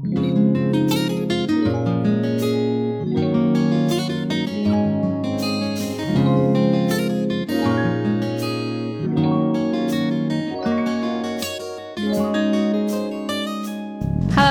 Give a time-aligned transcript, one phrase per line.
[0.00, 0.14] Hello，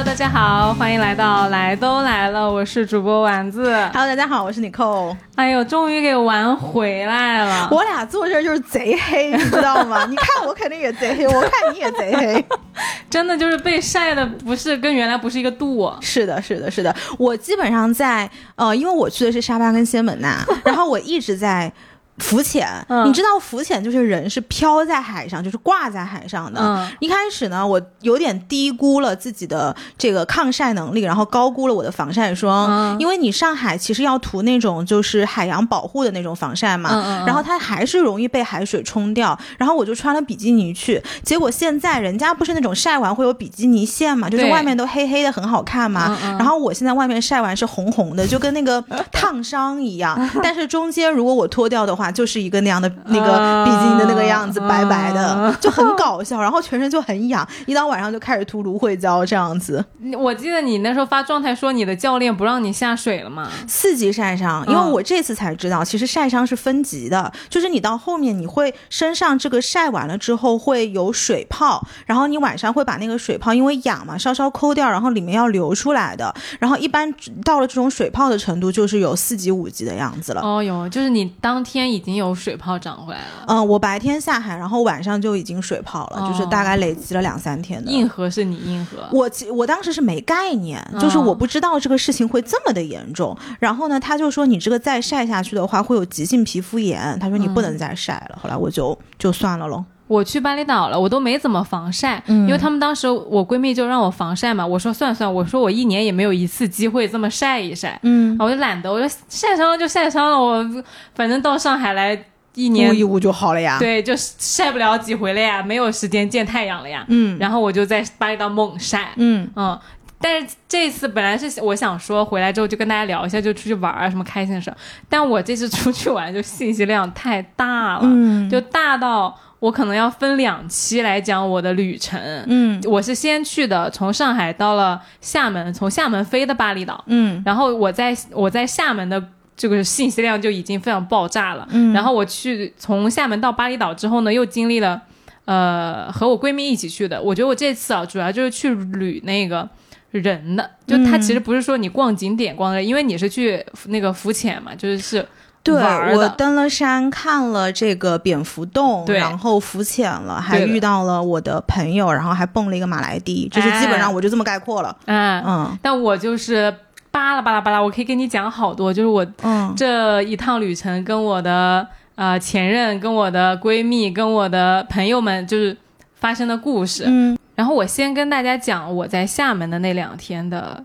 [0.03, 3.71] 大家好，欢迎来到来都来了，我是主播丸子。
[3.93, 5.15] Hello，大家好，我是你扣。
[5.35, 7.69] 哎呦，终于给玩回来了。
[7.71, 10.05] 我俩做事就是贼黑，你知道吗？
[10.09, 12.45] 你看我肯定也贼黑，我看你也贼黑。
[13.09, 15.91] 真的就是被晒的，不是跟原来不是一个度。
[16.01, 16.95] 是的，是的，是的。
[17.17, 21.71] 我基本上在呃，因为我去的是沙巴跟仙本那， 然后我一直在。
[22.17, 26.59] 浮潜，嗯你知道浮潜就是人是飘在海上，就是挂在海上的。
[26.61, 32.67] 嗯一开始呢，我有点低估了自己的这个抗晒能力，然后高估了我的防晒霜。
[32.69, 36.89] 嗯因为你上海其实要涂那种就是海洋保护的那种防晒嘛，
[37.25, 39.37] 然后它还是容易被海水冲掉。
[39.57, 46.17] 然后我就穿了比基尼去，结果现在人家不是那种晒完会有比基尼线嘛，就是外面都黑黑的，很好看嘛。
[46.39, 50.17] 然后我现在外面晒完是红红的，就跟那个烫伤一样。
[50.41, 56.41] 但是中间如果我脱掉的话，就是一个那样的那个比基尼的那个样子，啊白白的啊，就很搞笑。
[56.41, 59.83] 然后全身就很痒，一到晚上就开始涂芦荟胶这样子。
[60.17, 63.49] 我记得你那时候发状态说你的教练不让你下水了嘛？
[63.67, 77.11] 四级晒伤，因为嗯我这次才知道，其实晒伤是分级的，就是你到后面你会身上这个晒完了之后会有水泡，然后你晚上会把那个水泡因为痒嘛稍稍抠掉，然后里面要流出来的，然后一般
[77.43, 80.41] 到了这种水泡的程度就是有四级五级的样子了。
[80.41, 87.91] 哦哟，就是你当天已经有水泡长回来了，嗯、我白天下海，然后晚上就已经水泡了，哦就是大概累积了两三天的。
[87.91, 88.99] 硬核是你硬核。
[89.11, 93.35] 我其我当时是没概念，就是我不知道这个事情会这么的严重。
[93.59, 98.39] 然后呢，他就说你这个再晒下去的话会有急性皮肤炎，他说你不能再晒了。
[98.41, 99.83] 后来我就就算了喽。
[100.07, 110.83] 我去巴厘岛了，我都没怎么防晒，因为他们当时我闺蜜就让我防晒嘛，我说算算，我说我一年也没有一次机会这么晒一晒，嗯，我就懒得，我说晒伤了就晒伤了，我
[111.13, 112.17] 反正到上海来
[112.55, 117.05] 一年捂一捂就好了呀。，对，就晒不了几回了呀，没有时间见太阳了呀。
[117.09, 119.77] 嗯然后我就在巴厘岛猛晒，嗯嗯。
[120.19, 124.77] 但是这次本来是我想说回来之后就跟大家聊一下，就出去玩啊什么开心的事儿。
[125.07, 132.19] 但我这次出去玩就信息量太大了，嗯就大到我可能要分两期来讲我的旅程。
[132.47, 139.21] 嗯我是先去的，从上海到了厦门，从厦门飞的巴厘岛，嗯然后我在我在厦门的
[139.55, 141.67] 这个信息量就已经非常爆炸了。
[141.71, 145.01] 嗯然后我去从厦门到巴厘岛之后呢，又经历了
[145.45, 147.21] 呃和我闺蜜一起去的。
[147.21, 149.67] 我觉得我这次啊，主要就是去旅那个
[150.11, 155.27] 人的，就它其实不是说你逛景点逛的，因为你是去那个浮潜嘛，就是是
[155.73, 164.95] 对我登了山，看了这个蝙蝠洞，然后浮潜了，还遇到了我的朋友，然后还蹦了一个马来地，就是基本上哎我就这么概括了。
[165.05, 166.73] 嗯，嗯但我就是
[167.11, 175.75] 巴拉巴拉巴拉，我可以跟你讲好多，就是我嗯这一趟旅程跟我的呃前任、跟我的闺蜜、跟我的朋友们就是
[176.15, 177.03] 发生的故事。
[177.07, 180.83] 嗯然后我先跟大家讲我在厦门的那两天的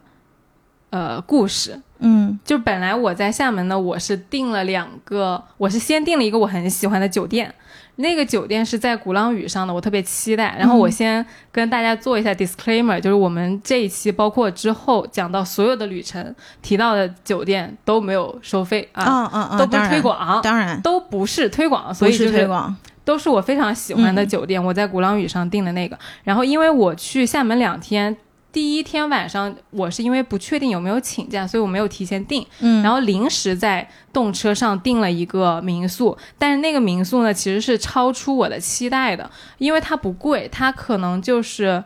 [0.88, 1.78] 呃故事。
[2.02, 7.54] 嗯就本来我在厦门呢，我是订了两个，我是先订了一个我很喜欢的酒店，
[7.96, 10.56] 那个酒店是在鼓浪屿上的，我特别期待。
[10.58, 22.74] 然后我先跟大家做一下 disclaimer，就是我们这一期包括之后讲到所有的旅程提到的酒店都没有收费啊，嗯嗯嗯，都不是推广，当然都不是推广，所以就推广。
[23.04, 25.98] 都是我非常喜欢的酒店，我在鼓浪屿上订的那个。
[26.22, 28.16] 然后因为我去厦门两天，
[28.52, 41.82] 第一天晚上我是因为不确定有没有请假，所以我没有提前订，嗯然后临时在动车上订了一个民宿，但是那个民宿呢其实是超出我的期待的，因为它不贵，它可能就是。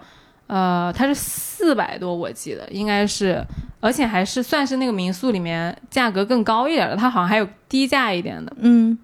[0.48, 3.44] 呃，它是四百多，我记得应该是，
[3.80, 8.56] 而且还是算是那个民宿里面价格更高一点的，它好像还有低价一点的。
[8.60, 8.96] 嗯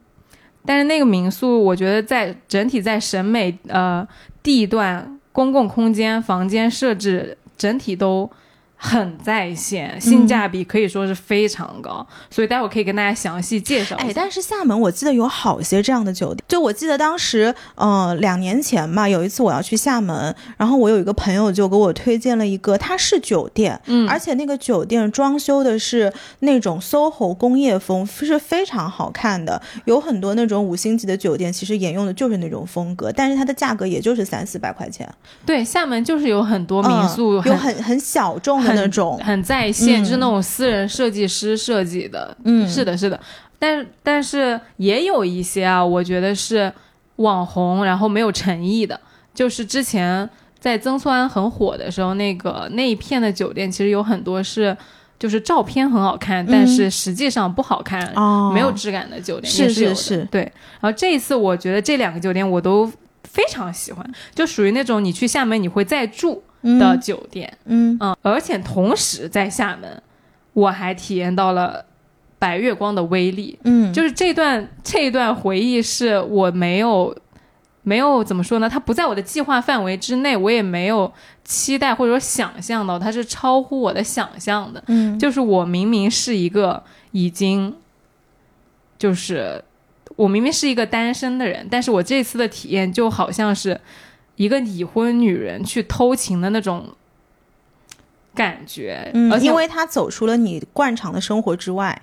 [0.64, 4.06] 但是那个民宿，我觉得在整体在审美、呃
[4.40, 8.28] 地段、公共空间、房间设置整体都
[8.84, 13.94] 很在线，性价比可以说是非常高，所以待会儿可以跟大家详细介绍。
[13.94, 29.62] 哎，但是厦门我记得有好些这样的酒店，就我记得当时，呃，两年前吧，有一次我要去厦门，然后我有一个朋友就给我推荐了一个，它是酒店，嗯而且那个酒店装修的是那种 SOHO 工业风，是非常好看的。
[29.84, 35.08] 有很多那种五星级的酒店，其实沿用的就是那种风格，但是它的价格也就是三四百块钱，
[35.46, 42.36] 对，厦门就是有很多民宿嗯有很很小众的很那种，很在线，嗯就是那种私人设计师设计的。
[42.44, 43.18] 嗯是的，是的。
[43.58, 46.72] 但但是也有一些啊，我觉得是
[47.16, 49.00] 网红，然后没有诚意的，
[49.34, 50.28] 就是之前
[50.58, 54.76] 在曾厝垵很火的时候，那个那一片的酒店其实有很多是。
[55.18, 60.40] 就是照片很好看，但是实际上不好看，哦，没有质感的酒店是是是对。
[60.80, 62.90] 然后这一次，我觉得这两个酒店我都
[63.22, 64.04] 非常喜欢，
[64.34, 67.96] 就属于那种你去厦门你会再住的酒店，嗯。
[68.00, 70.02] 嗯，而且同时在厦门，
[70.52, 71.84] 我还体验到了
[72.38, 77.16] 白月光的威力，嗯，就是这段这一段回忆是我没有
[77.82, 78.68] 没有怎么说呢？
[78.68, 81.12] 它不在我的计划范围之内，我也没有
[81.44, 84.82] 期待或者说想象到，它是超乎我的想象的。
[84.86, 85.18] 嗯。
[85.18, 87.74] 就是我明明是一个已经，
[88.98, 89.62] 就是
[90.16, 93.80] 我明明是一个单身的人，但是我这次的体验就好像是
[94.36, 96.88] 一个已婚女人去偷情的那种
[98.34, 102.02] 感觉，而嗯，且因为她走出了你惯常的生活之外，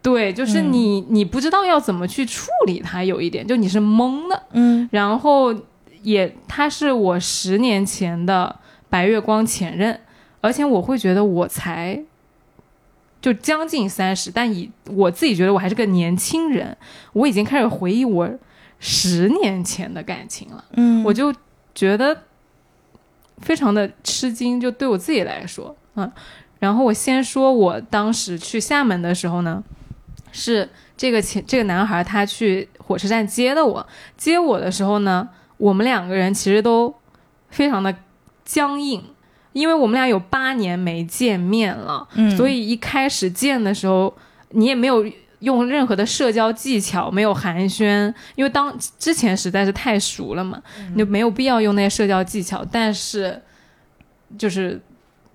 [0.00, 0.72] 对，就是嗯。
[0.72, 4.88] 你、你不知道要怎么去处理她，有一点就你是懵的，嗯。
[4.90, 5.54] 然后
[6.02, 8.58] 也他是我十年前的
[8.88, 10.00] 白月光前任，
[10.40, 12.02] 而且我会觉得我才
[13.20, 16.76] 就将近三十，但以我自己觉得我还是个年轻人，
[17.12, 18.28] 我已经开始回忆我
[18.84, 21.32] 十年前的感情了，嗯，我就
[21.72, 22.24] 觉得
[23.38, 26.10] 非常的吃惊，就对我自己来说，嗯，
[26.58, 29.62] 然后我先说我当时去厦门的时候呢，
[30.32, 33.86] 是这个前这个男孩他去火车站接的我，
[34.16, 36.92] 接我的时候呢，我们两个人其实都
[37.50, 37.94] 非常的
[38.44, 39.04] 僵硬，
[39.52, 44.12] 因为我们俩有八年没见面了，嗯，所以一开始见的时候，
[44.50, 45.06] 你也没有
[45.42, 50.60] 用任何的社交技巧，没有寒暄，因为当之前实在是太熟了嘛，
[50.92, 52.64] 你就没有必要用那些社交技巧。
[52.72, 53.40] 但是
[54.38, 54.80] 就是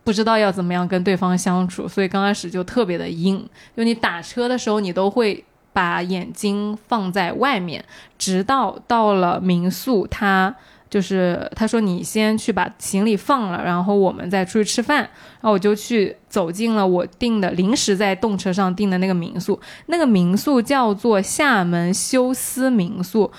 [0.04, 3.48] 不知道要怎么样跟对方相处，所以刚开始就特别的硬。
[3.76, 7.86] 就你打车的时候，你都会把眼睛放在外面，
[8.18, 10.56] 直到到了民宿，他。
[10.90, 14.98] 就是他说你先去把行李放了，然后我们再出去吃饭。
[15.40, 23.32] 然后我就去走进了我订的临时在动车上订的那个民宿，那个民宿叫做厦门休斯民宿，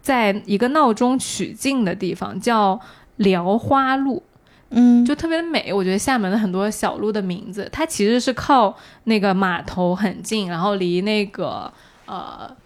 [0.00, 2.80] 在一个闹中取静的地方叫
[3.16, 4.22] 辽花路，
[4.70, 5.72] 嗯，就特别的美。
[5.72, 11.72] 我觉得厦门的很多小路的名字，它其实是靠那个码头很近，然后离那个
[12.06, 12.56] 呃。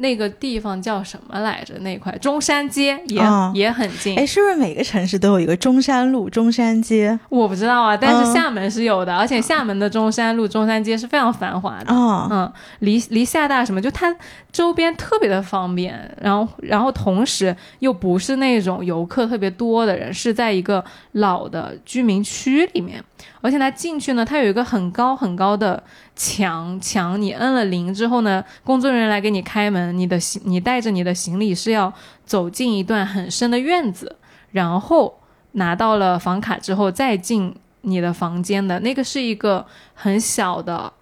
[0.00, 1.78] 那个地方叫什么来着？
[1.80, 4.16] 那块中山街也、哦也很近。
[4.18, 7.18] 哎，是不是每个城市都有一个中山路、中山街？
[7.28, 11.94] 我不知道啊，但是嗯厦门是有的，而且厦门的中山路、中山街是非常繁华的。
[11.94, 14.14] 哦，嗯，离离厦大什么，就它
[14.50, 23.02] 周边特别的方便，然后然后同时又不是那种游客特别多的人，是在一个老的居民区里面，
[23.40, 25.82] 而且它进去呢，它有一个很高很高的
[26.14, 31.92] 墙，墙你摁了铃之后呢，工作人员来给你开门，你的行你带着你的行李是要
[32.24, 34.16] 走进一段很深的院子，
[34.52, 35.18] 然后
[35.52, 40.92] 拿到了房卡之后再进你的房间的那个是一个很小的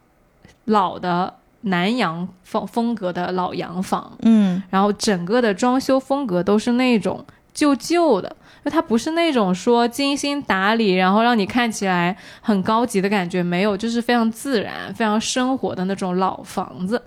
[0.67, 8.37] 老的南洋风风格的老洋房，嗯然后整个的装修风格都是那种旧旧的，
[8.69, 17.03] 就它不是那种说精心打理，然后让你看起来很高级的感觉，没有，就是非常自然、非常生活的那种老房子。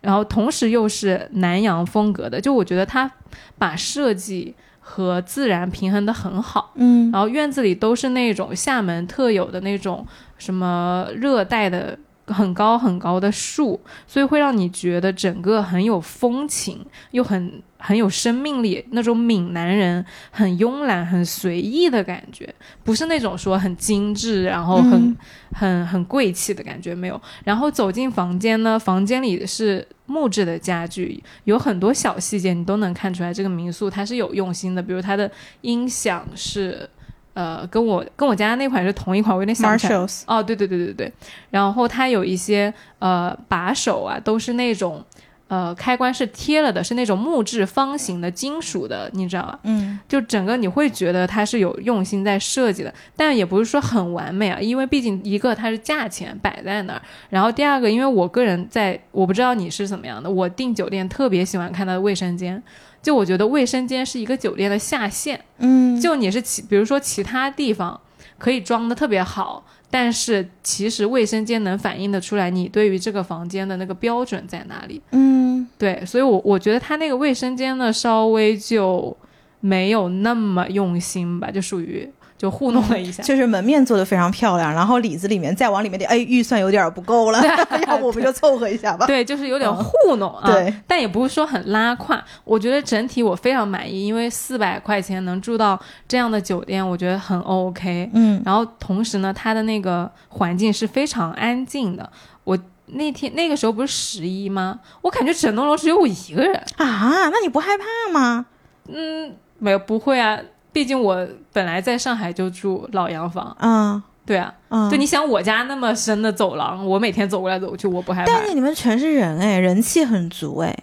[0.00, 3.10] 然后同时又是南洋风格的，就我觉得它
[3.58, 6.72] 把设计和自然平衡的很好。
[6.76, 10.06] 嗯然后院子里都是那种厦门特有的那种
[10.38, 22.48] 什么热带的很高很高的树，所以会让你觉得整个很有风情，又很很有生命力，那种闽南人很慵懒、很随意的感觉，
[22.82, 25.16] 不是那种说很精致，然后很、嗯
[25.52, 27.20] 很很贵气的感觉没有。
[27.44, 36.88] 然后走进房间呢，房间里是木质的家具，有很多小细节你都能看出来，这个民宿它是有用心的，比如它的音响是。
[37.34, 39.96] 呃，跟我跟我家那款是同一款，我有点想不起来。
[39.96, 41.12] ，Marshalls，哦，对对对对对，
[41.50, 45.04] 然后它有一些呃把手啊，都是那种
[45.54, 49.58] 呃开关是贴了的，是那种木质方形的金属的，你知道吧？
[49.62, 62.60] 嗯就整个你会觉得它是有用心在设计的，但也不是说很完美啊，因为毕竟一个它是价钱摆在那儿，然后第二个，因为我个人在我不知道你是怎么样的，我订酒店特别喜欢看它的卫生间，
[63.00, 65.40] 就我觉得卫生间是一个酒店的下限。
[65.58, 68.00] 嗯，就你是其，比如说其他地方
[68.38, 69.64] 可以装的特别好，
[69.96, 75.00] 但是其实卫生间能反映的出来你对于这个房间的那个标准在哪里。
[75.12, 79.16] 嗯对，所以我我觉得他那个卫生间呢，稍微就
[79.60, 83.22] 没有那么用心吧，就属于就糊弄了一下。
[83.22, 87.40] 就是门面做的非常漂亮，然后里子里面再往里面点，哎，预算有点不够了，
[87.86, 89.06] 要不我们就凑合一下吧。
[89.06, 92.22] 对，就是有点糊弄啊，对，但也不是说很拉胯。
[92.44, 98.10] 我觉得整体我非常满意，因为四百块钱能住到这样的酒店，我觉得很 OK。
[98.12, 102.10] 嗯，然后同时呢，它的那个环境是非常安静的。
[102.44, 104.80] 我那天那个时候不是十一吗？
[105.00, 108.46] 我感觉整栋楼只有我一个人啊，那你不害怕吗？
[108.88, 110.38] 嗯，没有，不会啊。
[110.74, 118.32] 毕竟我本来在上海就住老洋房，嗯，对啊，嗯，对，你想我家那么深的走廊，我每天走过来走去，我不害怕。
[118.32, 120.76] 但是你们全是人哎，人气很足哎。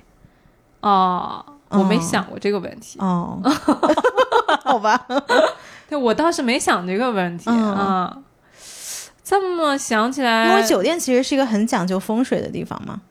[0.79, 2.97] 哦，我没想过这个问题。
[2.99, 3.39] 哦
[4.63, 5.05] 好吧，
[5.89, 8.17] 对我倒是没想这个问题啊。
[9.23, 13.01] 这么想起来，因为酒店其实是一个很讲究风水的地方嘛。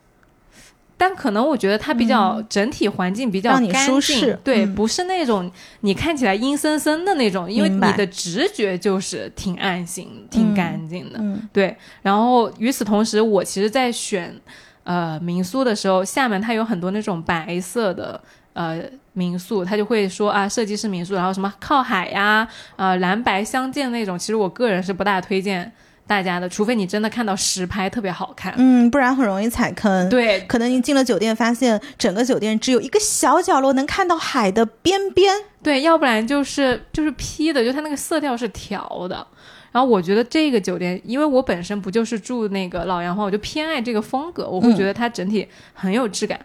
[1.01, 11.19] 但可能我觉得它比较整体环境比较舒适，对，不是那种你看起来阴森森的那种，因为你的直觉就是挺安心、挺干净的，
[11.55, 11.75] 对。
[12.03, 14.39] 然后与此同时，我其实，在选
[14.85, 18.21] 呃民宿的时候，厦门它有很多那种白色的
[18.53, 18.83] 呃
[19.15, 25.73] 民宿，他就会说啊，设计师民宿，然后什么靠海呀，呃蓝白相间那种，其实我个人是不大推荐。
[26.11, 30.09] 大家的，除非你真的看到实拍特别好看，嗯，不然很容易踩坑。
[30.09, 35.33] 对，可能你进了酒店，发现整个酒店只有一个小角落能看到海的边边。
[35.63, 39.25] 对，要不然就是就是 P 的，就它那个色调是调的。
[39.71, 46.41] 然后我觉得这个酒店，因为我本身不就是住那个老洋房，我就偏爱这个风格，我会觉得它整体很有质感。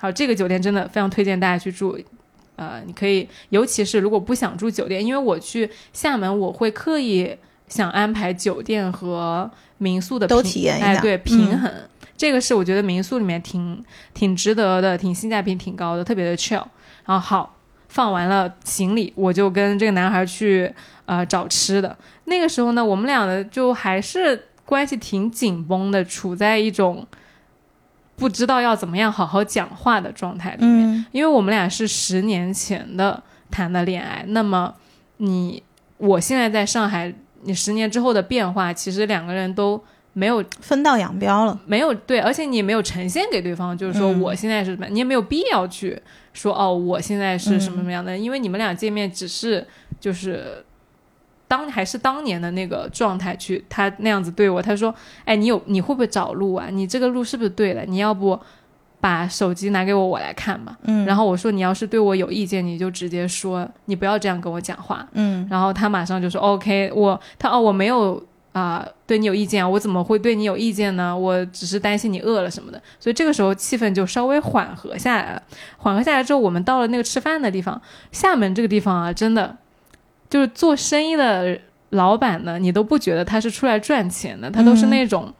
[0.00, 1.96] 好，这个酒店真的非常推荐大家去住。
[2.56, 7.36] 呃，你可以，尤其是如果不想住酒店，因为我去厦门，我会刻意。
[7.68, 11.72] 想安排酒店和民宿的都体验一下，哎，对，平衡，
[12.16, 16.62] 这个是我觉得民宿里面挺挺值得的，挺性价比挺高的，特别的 chill。
[17.04, 17.56] 然后好，
[17.88, 20.72] 放完了行李，我就跟这个男孩去
[21.06, 21.96] 呃找吃的。
[22.26, 27.06] 那个时候呢，我们俩的就还是关系挺紧绷的，处在一种
[28.14, 34.24] 不知道要怎么样好好讲话的状态里面，因为我们俩是十年前的谈的恋爱。
[34.28, 34.74] 那么
[35.16, 35.62] 你，
[35.96, 37.12] 我现在在上海。
[37.44, 39.82] 你十年之后的变化，其实两个人都
[40.12, 46.00] 没有分道扬镳了，没有对，而且你也没有呈现给对方，就是说我现在是什么，你也没有必要去
[46.32, 49.66] 说哦，我现在是什么什么样的，因为你们俩见面只是
[50.00, 50.64] 就是
[51.46, 56.68] 当还是当年的那个状态去，他那样子对我，他说，哎，你有你会不会找路啊？
[56.70, 57.84] 你这个路是不是对的？
[57.84, 58.38] 你要不？
[59.04, 60.74] 把手机拿给我，我来看嘛。
[60.84, 65.06] 嗯，然后我说你要是对我有意见，你就直接说，你不要这样跟我讲话。
[65.12, 71.14] 嗯，然后他马上就说 OK，我他哦我没有啊对你有意见啊，我怎么会对你有意见呢？
[71.14, 72.80] 我只是担心你饿了什么的。
[72.98, 75.42] 所以这个时候气氛就稍微缓和下来了。
[75.76, 77.78] 缓和下来之后，我们到了那个吃饭的地方。
[78.10, 79.54] 厦门这个地方啊，真的
[80.30, 85.30] 就是做生意的老板呢，你都不觉得他是出来赚钱的，他都是那种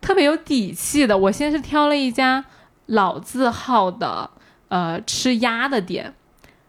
[0.00, 1.18] 特别有底气的。
[1.18, 2.42] 我先是挑了一家。
[2.86, 4.28] 老字号的，
[4.68, 6.14] 呃，吃鸭的店，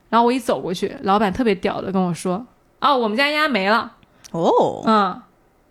[0.10, 2.46] 然后我一走过去，老板特别屌的跟我说
[2.82, 3.92] ：“哦，我们家鸭没了。”
[4.32, 5.22] 哦，嗯，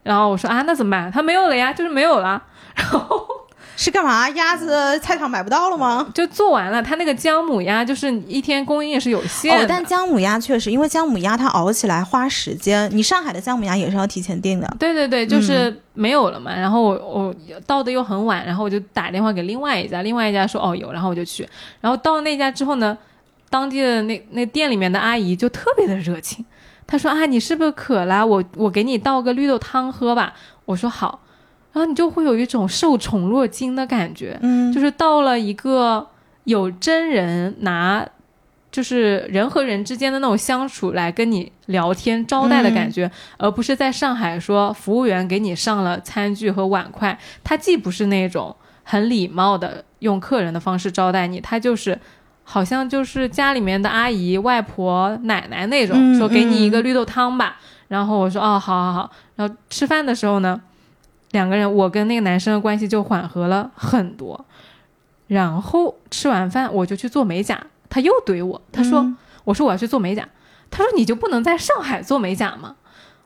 [0.02, 1.10] 然后我说：“啊，那怎么办？
[1.10, 2.42] 他没有了呀，就是没有了。”
[2.76, 3.26] 然后。
[3.76, 4.28] 是干嘛？
[4.30, 6.06] 鸭子菜场买不到了吗？
[6.14, 9.64] 就做完了，它那个姜母鸭就是一天供应是有限的。
[9.64, 14.76] 哦，但姜母鸭确实，因为姜母鸭它熬起来花时间，你上海的姜母鸭也是要提前订的。
[14.78, 16.54] 对对对，就是没有了嘛。
[16.54, 17.34] 然后我我
[17.66, 21.48] 到的又很晚，然后我就打电话给另外一家，另外一家说哦有，然后我就去。
[21.80, 22.96] 然后到那家之后呢，
[23.50, 26.44] 当地的那那店里面的阿姨就特别的热情，
[26.86, 28.24] 她说啊你是不是渴了？
[28.24, 30.32] 我我给你倒个绿豆汤喝吧。
[30.64, 31.20] 我说好。
[31.74, 36.06] 然后你就会有一种受宠若惊的感觉，嗯，就是到了一个
[36.44, 38.06] 有真人拿，
[38.70, 48.54] 就是人和人之间的那种相处来跟你聊天招待的感觉，而不是在上海说服务员给你上了餐具和碗筷，他既不是那种
[48.84, 51.98] 很礼貌的用客人的方式招待你，他就是
[52.44, 57.56] 好像就是家里面的阿姨、外婆、奶奶那种，说给你一个绿豆汤吧，
[57.88, 60.60] 然后我说哦，好好好，然后吃饭的时候呢。
[61.34, 64.46] 两个人，我跟那个男生的关系就缓和了很多。
[65.26, 69.12] 然后吃完饭，我就去做美甲，他又怼我，他说
[69.42, 70.28] ：“我说我要去做美甲。”
[70.70, 72.76] 他说：“你就不能在上海做美甲吗？”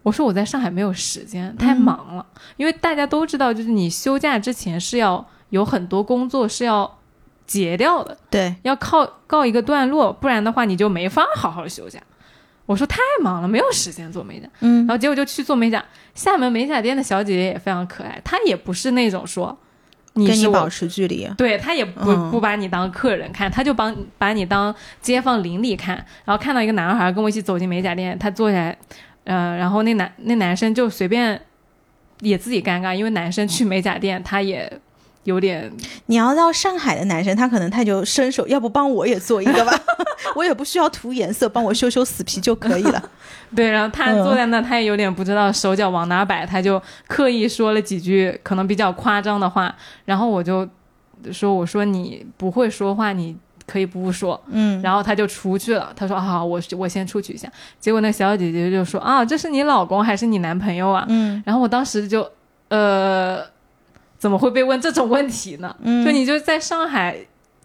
[0.04, 2.24] 我说：“我在上海没有时间，太忙了。
[2.56, 6.98] 因为大家都知道，就是你休假之前是要有很多工作是要
[7.46, 12.00] 结掉的，对，要靠告一个段落，不然的话你就没法好好休假。”
[12.68, 14.46] 我说太忙了，没有时间做美甲。
[14.60, 15.82] 嗯，然后结果就去做美甲。
[16.14, 19.58] 厦门美甲店的小姐姐也非常可爱，她也不是那种说，
[20.12, 21.26] 跟你保持距离。
[21.38, 25.96] 对她也不不把你当客人看，她就帮把你当街坊邻里看。
[26.26, 28.78] 然后看到一个男孩跟我一起走进美甲店，他坐下来，
[29.24, 31.40] 呃，然后那男那男生就随便
[32.20, 34.70] 也自己尴尬，因为男生去美甲店他也
[35.28, 35.70] 有点
[36.06, 39.78] 你要到上海的男生，他可能他就伸手，要不帮我也做一个吧，
[40.34, 43.02] 我也不需要涂颜色，帮我修修死皮就可以了。
[43.54, 49.74] 对，然后他嗯坐在那，他也有点不知道手脚往哪摆，他就刻意说了几句可能比较夸张的话，
[50.06, 50.66] 然后我就
[51.30, 55.92] 说：“我说你不会说话，你可以不说。”嗯，然后他就出去了。
[55.94, 62.28] 他说：“啊，我我先出去一下。”结果那小姐姐就说：“啊，这是你老公还是你男朋友啊？”嗯然后我当时就
[62.68, 63.42] 呃，
[64.18, 65.74] 怎么会被问这种问题呢？
[65.82, 67.16] 嗯就你就在上海，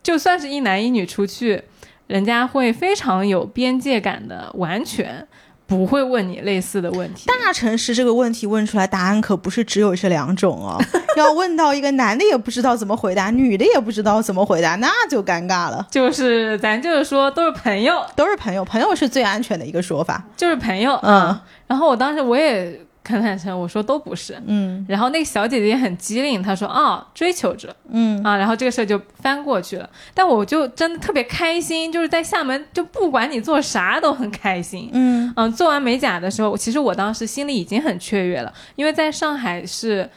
[0.01, 1.63] 就算是一男一女出去，
[2.07, 5.27] 人家会非常有边界感的，完全
[5.65, 7.27] 不会问你类似的问题。
[7.27, 10.77] 大城市这个问题问出来，答案可不是只有这两种哦。
[11.17, 15.87] 要问到一个男的也不知道怎么回答，女的也不知道怎么回答，那就尴尬了。
[15.91, 20.23] 就是咱就是说都是朋友，都是朋友，朋友是最安全的一个说法。
[20.35, 20.99] 就是朋友。
[21.03, 24.41] 嗯然后我当时我也很坦诚，我说都不是。
[24.47, 29.89] 嗯然后那个小姐姐也很机灵，她说啊，追求者嗯啊，然后这个事儿就翻过去了。
[30.13, 34.89] 但我就真的特别开心，就是在厦门，就不管你做啥都很开心。
[34.93, 40.09] 嗯嗯，做完美甲的时候，其实我当时心里已经很雀跃了，因为在上海是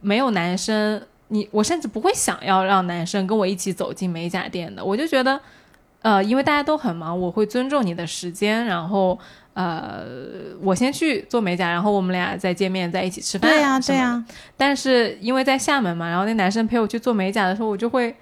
[0.00, 5.40] 没有男生，你我甚至不会想要让男生跟我一起走进美甲店的，我就觉得，
[6.02, 9.18] 呃，因为大家都很忙，我会尊重你的时间，然后
[9.54, 10.02] 呃，
[10.62, 13.50] 我先去做美甲，然后我们俩再见面，在一起吃饭。
[13.50, 14.24] 对呀、对呀、
[14.56, 18.16] 但是因为在厦门嘛，然后那男生陪我去做美甲的时候，我就会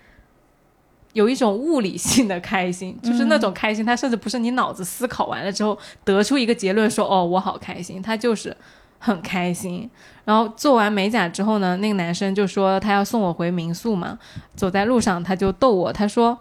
[1.12, 8.56] 有一种物理性的开心，就是那种开心，他甚至不是你脑子思考完了之后得出一个结论说哦我好开心，他就是
[8.98, 9.88] 很开心。
[10.24, 14.18] 然后做完美甲之后呢，那个男生就说他要送我回民宿嘛，
[14.56, 16.36] 走在路上他就逗我，他说。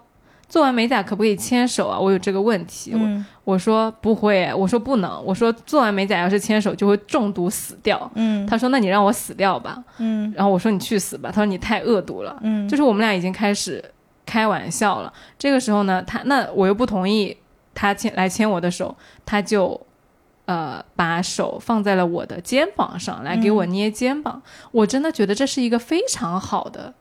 [0.50, 1.98] 做完美甲可不可以牵手啊？
[1.98, 2.92] 我有这个问题。
[2.96, 8.12] 嗯我我说不会，我说不能，我说做完美甲要是牵手就会中毒死掉。
[8.16, 9.84] 嗯他说那你让我死掉吧。
[10.00, 13.84] 嗯然后我说你去死吧，他说你太恶毒了，嗯就是我们俩已经开始
[14.26, 15.14] 开玩笑了。
[15.38, 17.36] 这个时候呢，他那我又不同意
[17.74, 19.80] 他牵来牵我的手，他就
[20.46, 24.42] 呃把手放在了我的肩膀上来给我捏肩膀。
[24.72, 26.94] 我真的觉得这是一个非常好的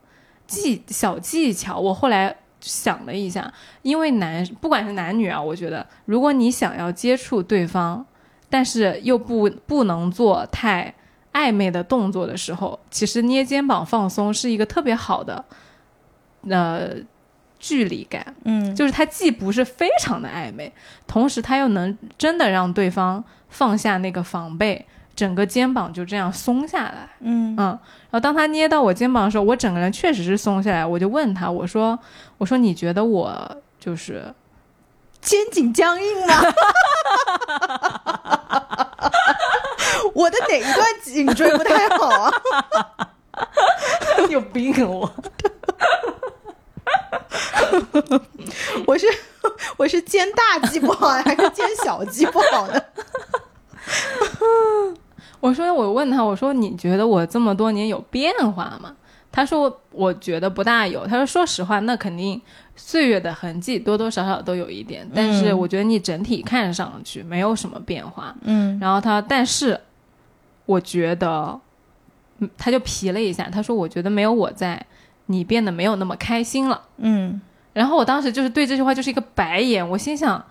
[0.46, 1.78] 技小技巧。
[1.78, 2.36] 我后来。
[2.60, 8.04] 想了一下，因为男不管是男女啊，我觉得如果你想要接触对方，
[8.50, 10.92] 但是又不不能做太
[11.32, 15.44] 暧昧的动作的时候，其实捏肩膀放松是一个特别好的，
[16.48, 16.90] 呃，
[17.58, 18.74] 距离感，嗯。
[18.74, 20.72] 就是它既不是非常的暧昧，
[21.06, 24.84] 同时它又能真的让对方放下那个防备，
[25.18, 27.08] 整个肩膀就这样松下来。
[27.18, 27.78] 嗯嗯，然
[28.12, 31.98] 后当他捏到我肩膀的时候，我整个人确实是松下来，我就问他，我说，
[32.38, 34.32] 我说你觉得我就是
[35.20, 36.34] 肩颈僵硬吗？
[40.14, 42.32] 我的哪一段颈椎不太好啊？
[44.30, 45.12] 有病啊我？
[48.86, 49.08] 我是
[49.76, 52.80] 我是肩大肌不好还是肩小肌不好呢？
[55.40, 58.94] 我说我问他，我说你觉得我这么多年有变化吗？
[59.30, 61.06] 他说我觉得不大有。
[61.06, 62.40] 他说说实话，那肯定
[62.74, 68.34] 岁月的痕迹多多少少都有一点，但是我觉得你整体看上去没有什么变化。
[68.42, 69.78] 嗯然后他，但是
[70.64, 71.60] 我觉得，
[72.38, 74.84] 嗯他就皮了一下，他说我觉得没有我在，
[75.26, 76.80] 你变得没有那么开心了。
[76.96, 77.40] 嗯
[77.74, 80.42] 然后我当时就是对这句话就是一个白眼，我心想，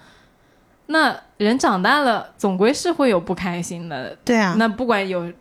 [0.88, 5.32] 那人长大了总归是会有不开心的，对啊，那不管有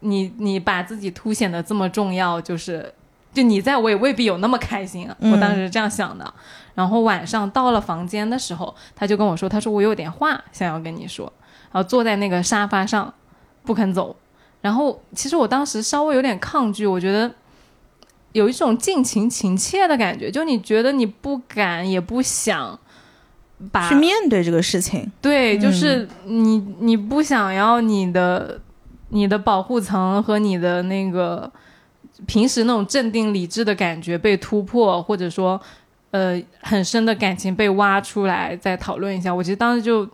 [0.00, 2.92] 你，你把自己凸显的这么重要，就是
[3.32, 5.16] 就你在我也未必有那么开心啊。
[5.18, 6.32] 嗯我当时是这样想的。
[6.74, 11.32] 然后晚上到了房间的时候，他就跟我说，他说我有点话想要跟你说，
[11.70, 13.12] 然后坐在那个沙发上
[13.64, 14.16] 不肯走。
[14.60, 17.30] 然后其实我当时稍微有点抗拒，我觉得
[18.32, 22.78] 有一种近情情切的感觉，就你觉得你不敢也不想
[23.72, 25.10] 把去面对这个事情。
[25.20, 28.60] 对，嗯就是你你不想要你的
[29.10, 31.50] 你的保护层和你的那个
[32.26, 35.60] 平时那种镇定理智的感觉被突破，或者说
[36.10, 39.34] 呃很深的感情被挖出来，再讨论一下。
[39.34, 40.08] 我其实当时就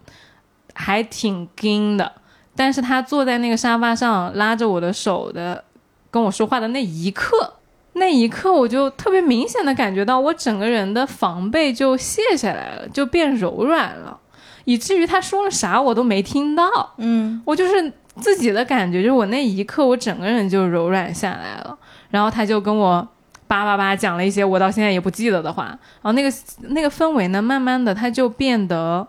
[0.75, 2.11] 还挺惊的，
[2.57, 5.65] 但是他坐在那个沙发上拉着我的手的
[6.11, 7.55] 跟我说话的那一刻。
[7.95, 14.19] 那一刻，我就特别明显的感觉到，我整个人的防备就卸下来了，就变柔软了，
[14.65, 16.95] 以至于他说了啥我都没听到。
[16.99, 21.77] 嗯我就是自己的感觉，就是我那一刻，我整个人就柔软下来了。
[22.11, 23.07] 然后他就跟我
[23.47, 26.33] 叭叭叭讲了一些我到现在也不记得的话，然后那个
[26.69, 29.07] 那个氛围呢，慢慢的他就变得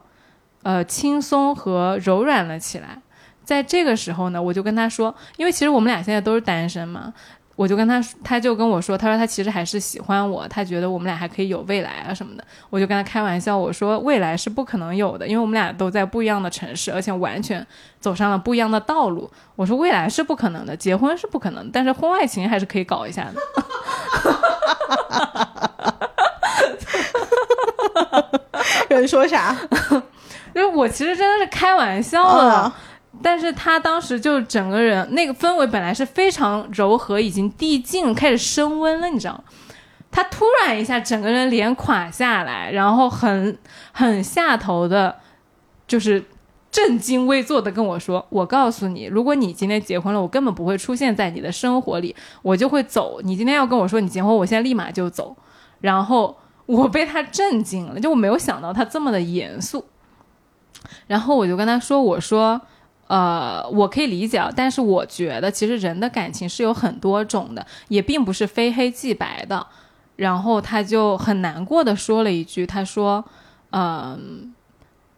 [0.63, 2.99] 呃轻松和柔软了起来。
[3.43, 7.11] 在这个时候呢，我就跟他说，因为其实我们俩现在都是单身嘛，
[7.61, 12.43] 我就跟他，他就跟我说，他说他其实还是喜欢我，他觉得我们俩还可以有未来啊什么的。
[12.71, 17.63] 我就跟他开玩笑，我说未来是不可能有的，因为我们俩都在不一样的城市，而且完全
[17.99, 19.29] 走上了不一样的道路。
[19.55, 23.35] 我说未来是不可能的，结婚是不可能，但是婚外情还是可以搞一下的。
[28.89, 29.55] 有 人说啥？
[30.55, 32.73] 因 为我其实真的是开玩笑的，
[33.23, 39.43] 但是他当时就整个人那个氛围本来是非常柔和，已经递进开始升温了，你知道吗？
[40.09, 43.57] 他突然一下整个人脸垮下来，然后很
[43.93, 45.15] 很下头的，
[45.87, 46.21] 就是
[46.69, 53.21] 正襟危坐的跟我说：“我告诉你，如果你今天结婚了，我根本不会出现在你的生活里，我就会走。
[53.23, 55.35] 你今天要跟我说你结婚，我现在立马就走。”
[55.79, 59.85] 然后我被他震惊了，就我没有想到他这么的严肃。
[61.07, 62.59] 然后我就跟他说：“我说，
[63.11, 69.67] 呃，我可以理解，但是我觉得其实人的感情是有很多种的，也并不是非黑即白的。”
[70.15, 73.25] 然后他就很难过的说了一句：“他说，
[73.71, 74.53] 嗯，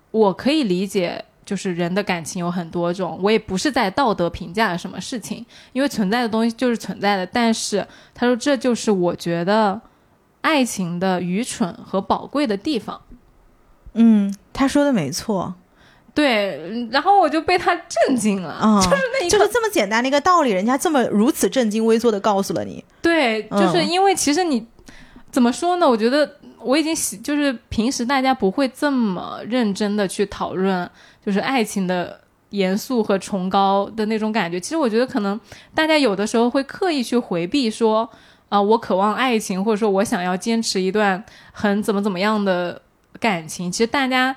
[0.09, 7.23] 我可以理解，就是人的感情有很多种，我也不是在道德评价什么事情，因为存在的东西就是存在的。
[7.27, 9.79] 但是他说，这就是我觉得
[10.41, 12.99] 爱情的愚蠢和宝贵的地方。”
[13.93, 15.53] 嗯，他说的没错，
[16.15, 24.63] 对，然后我就被他震惊了，就是那就是这么简单的一个道理，人家这么如此正襟危坐的告诉了你，对，就是因为其实你
[25.31, 25.89] 怎么说呢？
[25.89, 30.87] 我觉得我已经喜，就是平时大家不会这么认真的去讨论，
[31.25, 32.19] 就是爱情的
[32.51, 34.59] 严肃和崇高的那种感觉。
[34.59, 35.39] 其实我觉得可能
[35.73, 38.07] 大家有的时候会刻意去回避说，
[38.49, 42.79] 啊，我渴望爱情，或者说我想要坚持一段很怎么怎么样的。
[43.19, 44.35] 感情其实大家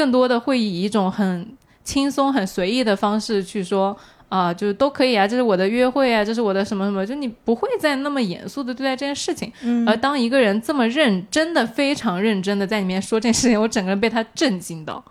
[0.00, 1.46] 更多的会以一种很
[1.84, 3.94] 轻松、很随意的方式去说
[4.30, 9.52] 啊，就是都可以啊，这是我的约会啊，这是我的什么什么，就你不会再那么严肃的对待这件事情。
[9.62, 9.86] 嗯。
[9.86, 15.04] 而当一个人这么认真的、非常认真的在里面说这件事情，我整个人被他震惊到，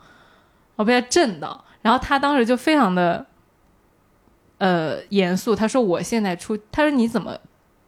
[0.75, 1.63] 我被他震到。
[1.84, 3.23] 然后他当时就非常的
[4.58, 7.38] 呃严肃，他说：“我现在出，他说你怎么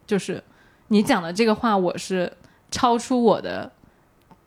[0.06, 0.40] 就是
[0.86, 2.32] 你讲的这个话，我是
[2.70, 3.68] 超出我的。”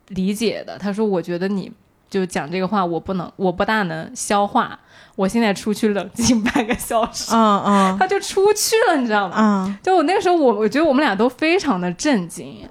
[0.10, 1.72] 理解的，他说：“我觉得你
[2.16, 4.80] 就讲这个话，我不能，我不大能消化。
[5.18, 9.36] 我现在出去冷静半个小时。”嗯嗯， 他就出去了，你知道吗？
[9.68, 12.66] 嗯，就我那个时候，我我觉得我们俩都非常的震惊。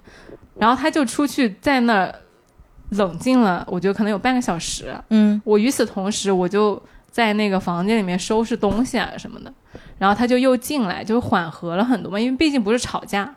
[0.56, 2.14] 然后他就出去在那儿
[2.90, 4.94] 冷静了，我觉得可能有半个小时。
[5.10, 9.52] 嗯，我与此同时，我就在那个房间里面收拾东西啊什么的。
[9.98, 13.34] 然后他就又进来，就缓和了很多嘛，因为毕竟不是吵架。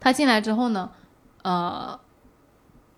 [0.00, 0.88] 他进来之后呢，
[1.42, 2.00] 呃。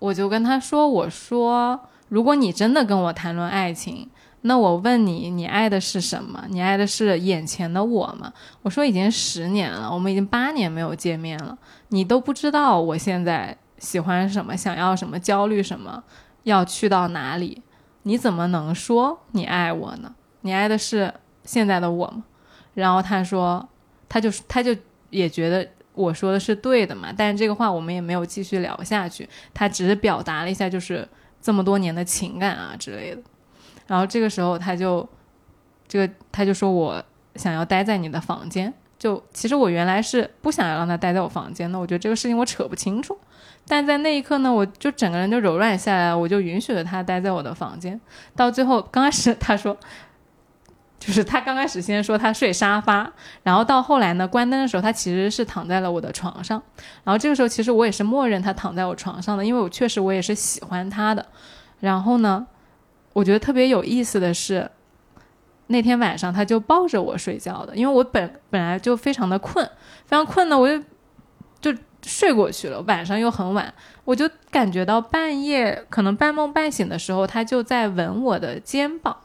[0.00, 4.08] 我就跟他说：“我说，如果你真的跟我谈论爱情，
[4.40, 6.44] 那我问你，你爱的是什么？
[6.48, 8.32] 你爱的是眼前的我吗？”
[8.62, 11.56] 我说：“已经十年了，我们已经八年没有见面了，
[11.88, 16.02] 你都不知道我现在喜欢什么，想要什么，焦虑什么，
[16.44, 17.62] 要去到哪里？
[18.04, 20.14] 你怎么能说你爱我呢？
[20.40, 21.12] 你爱的是
[21.44, 22.24] 现在的我吗？”
[22.72, 23.68] 然后他说
[24.08, 24.74] ：“他就他就
[25.10, 27.12] 也觉得。”我说的是对的嘛？
[27.16, 31.06] 但是这个话我们也没有继续聊下去，他只是表达了一下，就是
[31.42, 33.20] 这么多年的情感啊之类的。
[33.86, 35.06] 然后这个时候他就，
[35.88, 37.02] 这个他就说我
[37.34, 38.72] 想要待在你的房间。
[38.98, 43.18] 就其实我原来是不想要让他待在我房间的，我觉得这个事情我扯不清楚。
[43.66, 48.00] 但在那一刻呢，我就整个人就柔软下来，我就允许了他待在我的房间。
[48.36, 49.76] 到最后刚开始他说。
[51.00, 53.10] 就是他刚开始先说他睡沙发，
[53.42, 56.62] 然后到后来呢，关灯的时候他其实是躺在了我的床上，
[57.02, 61.24] 然后这个时候其实我也是默认他躺在我床上的，因为我确实我也是喜欢他的。
[61.80, 62.46] 然后呢，
[63.14, 64.70] 我觉得特别有意思的是，
[65.68, 69.64] 那天晚上他就抱着我睡觉的，因为我本本来就非常的困，
[70.04, 70.84] 非常困呢，我就
[71.72, 72.78] 就睡过去了。
[72.82, 73.72] 晚上又很晚，
[74.04, 79.16] 我就感觉到半夜可能半梦半醒的时候，他就在吻我的肩膀，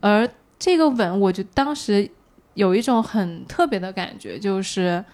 [0.00, 0.28] 而。
[0.58, 2.10] 这个吻，我就当时
[2.54, 5.04] 有一种很特别的感觉，就是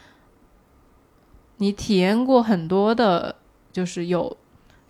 [1.57, 3.35] 你体验过很多的，
[3.73, 4.37] 就是有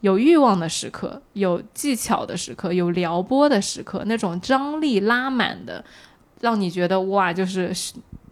[0.00, 5.84] 有欲望的时刻，有技巧的时刻，有撩拨的时刻，那种张力拉满的，
[6.40, 7.74] 让你觉得哇，就是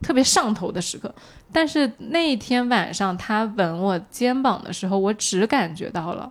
[0.03, 1.15] 特别上头的时刻。
[1.53, 6.31] 但是那一天晚上，他吻我肩膀的时候，我只感觉到了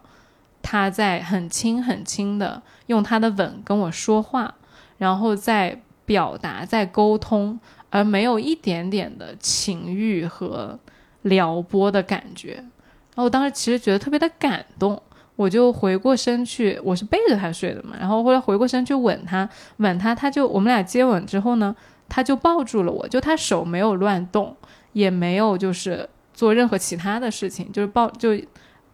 [0.62, 4.56] 他在很轻很轻的用他的吻跟我说话。
[5.00, 7.60] 然后在表达，在沟通，
[7.90, 10.78] 而没有一点点的情欲和
[11.24, 12.54] 撩拨的感觉。
[12.54, 15.02] 然后我当时其实觉得特别的感动，
[15.36, 21.76] 我就回过身去，我是背着他睡的嘛，然后后来回过身去吻他，吻他，他就我们俩接吻之后呢，
[22.08, 24.56] 他就抱住了我，就他手没有乱动，
[24.94, 28.40] 也没有就是做任何其他的事情，就是抱就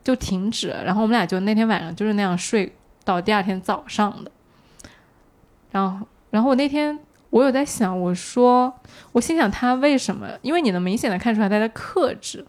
[0.03, 4.31] 就停止，然后我们俩就那天晚上就是那样睡到第二天早上的，
[5.75, 6.97] 然后然后我那天
[7.29, 8.73] 我有在想，我说
[9.11, 10.25] 我心想他为什么？
[10.41, 12.45] 因为你能明显的看出来他在克制，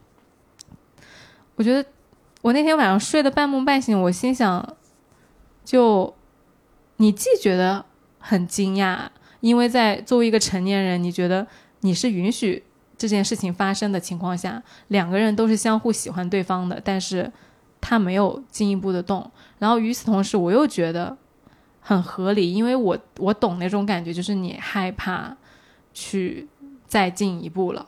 [1.56, 1.88] 我觉得。
[2.42, 4.76] 我那天晚上睡得半梦半醒，我心想，
[5.64, 6.14] 就
[6.98, 7.84] 你既觉得
[8.20, 9.08] 很惊讶，
[9.40, 11.44] 因为在作为一个成年人，你觉得
[11.80, 12.62] 你是允许
[12.96, 17.32] 这件事情发生的情况下，两个人都是相互喜欢对方的，但是
[17.80, 19.28] 他没有进一步的动。
[19.58, 21.16] 然后与此同时，我又觉得
[21.88, 25.36] 很合理，因为我我懂那种感觉，就是你害怕
[25.94, 26.48] 去
[26.88, 27.86] 再进一步了，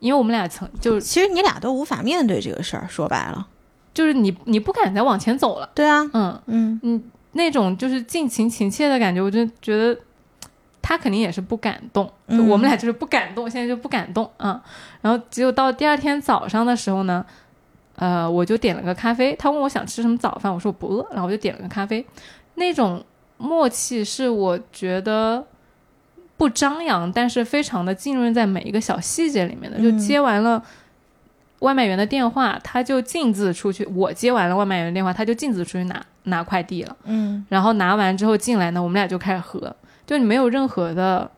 [0.00, 3.46] 因为我们俩曾就其实你俩都无法面对这个事儿，说白了。
[3.94, 5.70] 就是你，你不敢再往前走了。
[5.76, 9.96] 对啊，嗯嗯嗯，那种就是尽情情切的感觉，我就觉得
[10.82, 12.10] 他肯定也是不敢动。
[12.26, 14.60] 我们俩就是不敢动，现在就不敢动啊。
[15.00, 17.24] 然后只有到第二天早上的时候呢，
[17.94, 19.36] 呃，我就点了个咖啡。
[19.36, 22.04] 他问我想吃什么早饭，我说我不饿，然后我就点了个咖啡。
[22.56, 23.02] 那种
[23.38, 25.46] 默契是我觉得
[26.36, 29.80] 不张扬，但是非常的浸润在每一个小细节里面的。
[29.80, 30.62] 就接完了。
[31.60, 33.82] 外卖员的电话，他就径自出去。
[33.86, 36.94] 我接完了外卖员的电话，他就径自出去拿拿快递了。
[37.04, 39.74] 嗯，然后拿完之后进来呢，我们俩就开始喝，
[40.06, 41.28] 就你没有任何的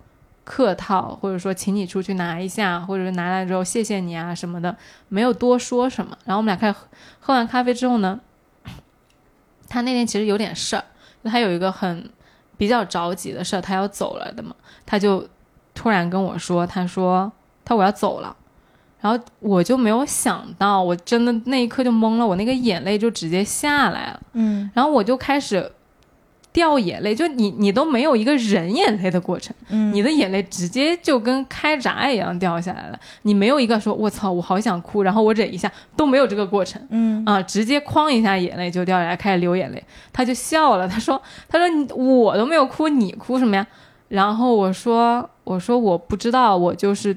[0.43, 4.77] 客套，或者说请你出去拿一下，或者是拿来之后谢谢你啊什么的，
[5.09, 6.19] 没有多说什么。
[6.25, 6.89] 然后我们俩开始喝，
[7.21, 8.19] 喝完咖啡之后呢，
[9.69, 10.85] 他那天其实有点事儿，
[11.25, 12.09] 他有一个很
[12.57, 14.55] 比较着急的事，他要走了的嘛，
[14.85, 15.27] 他就
[15.75, 17.31] 突然跟我说，他说
[17.65, 18.35] 他我要走了。
[19.01, 24.21] 然后我就没有想到，我真的那一刻就懵了，我那个眼泪就直接下来了。
[24.33, 25.71] 嗯，然后我就开始
[26.53, 32.99] 掉眼泪，就你你都没有一个人眼泪的过程，嗯，你的眼泪直接就跟开闸一样掉下来了。
[33.23, 36.81] 你没有一个说“我操，我好想哭”，然后我忍一下都没有这个过程。
[36.91, 39.83] 嗯啊，直接哐一下眼泪就掉下来，开始流眼泪。
[40.13, 43.67] 他就笑了，他说：“他说你我都没有哭，你哭什么呀？”
[44.09, 47.17] 然后我说：“我说我不知道，我就是。”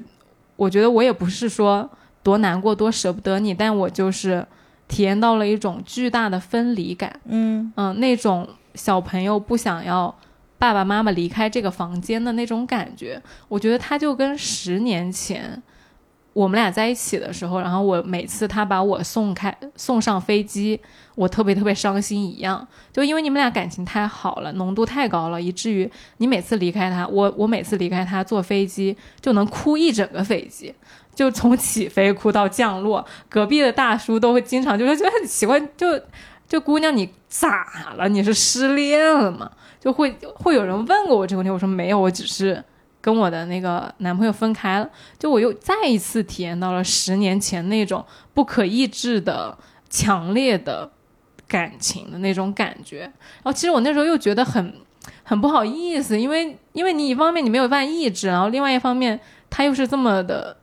[0.56, 1.90] 我觉得我也不是说
[2.22, 4.46] 多难过、多舍不得你，但我就是
[4.86, 7.18] 体验到了一种巨大的分离感。
[7.24, 10.14] 嗯嗯，那种小朋友不想要
[10.58, 15.62] 爸爸妈妈离开这个房间的那种感觉，我觉得他就跟十年前。
[16.34, 20.80] 我们俩在一起的时候，然后我每次他把我送开送上飞机，
[21.14, 22.66] 我特别特别伤心一样。
[22.90, 30.74] 就因为你们俩感情太好了，浓度太高了，以至于你每次离开他，我我每次离开他坐飞机就能哭一整个飞机，
[31.14, 33.04] 就从起飞哭到降落。
[33.28, 36.00] 隔壁的大叔都会经常就说觉得很奇怪，就
[36.52, 38.06] 就姑娘你咋了？
[38.10, 39.50] 你是失恋了吗？
[39.80, 42.62] 就会会有人问过我这个问题，我说没有，我只是。
[43.00, 44.88] 跟我的那个男朋友分开了，
[45.18, 49.56] 就我又再一次体验到了十年前那种不可抑制的
[49.88, 50.88] 强烈的
[51.48, 53.00] 感情的那种感觉。
[53.00, 54.74] 然后其实我那时候又觉得很
[55.24, 60.56] 很不好意思，因为因为你一方面你没有办法抑制，然后另外一方面他又是这么的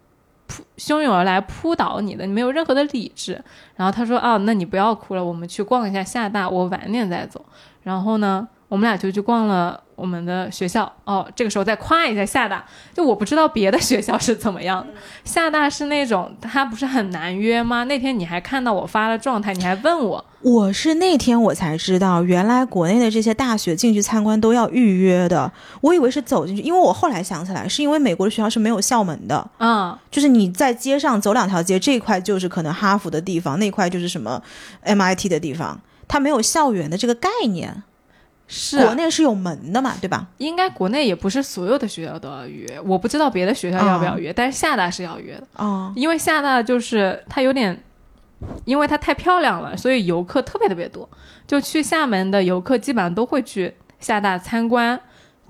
[0.50, 3.42] 扑汹涌而来扑倒你的，你没有任何的理智。
[3.76, 7.46] 然后他说：“哦，那你不要哭了，我们去逛一下厦大，我晚点再走。”
[7.84, 9.84] 然后呢，我们俩就去逛了。
[9.99, 14.93] 我们的学校哦，这个时候再夸一下厦大，就我不知道别的学校是怎么样的。
[15.25, 17.84] 厦大是那种，它不是很难约吗？
[17.84, 25.51] 那天你还看到我发了状态，你还问我，我是那天我才知道，原来国内的这些大学进去参观都要预约的。
[25.82, 34.41] 我以为是走进去，因为我后来想起来，是因为美国的学校是没有校门的，嗯，就是你在街上走两条街，这块就是可能哈佛的地方，那块就是什么
[34.86, 35.77] MIT 的地方，
[36.08, 37.84] 它没有校园的这个概念。
[38.52, 40.26] 是国内是有门的嘛，对吧？
[40.40, 45.94] 应该国内也不是所有的学校都要约，我不知道别的学校要不要约，但是厦大是要约的啊。
[45.96, 47.80] 因为厦大就是它有点，
[48.66, 51.08] 因为它太漂亮了，所以游客特别特别多。
[51.46, 55.00] 就去厦门的游客基本上都会去厦大参观。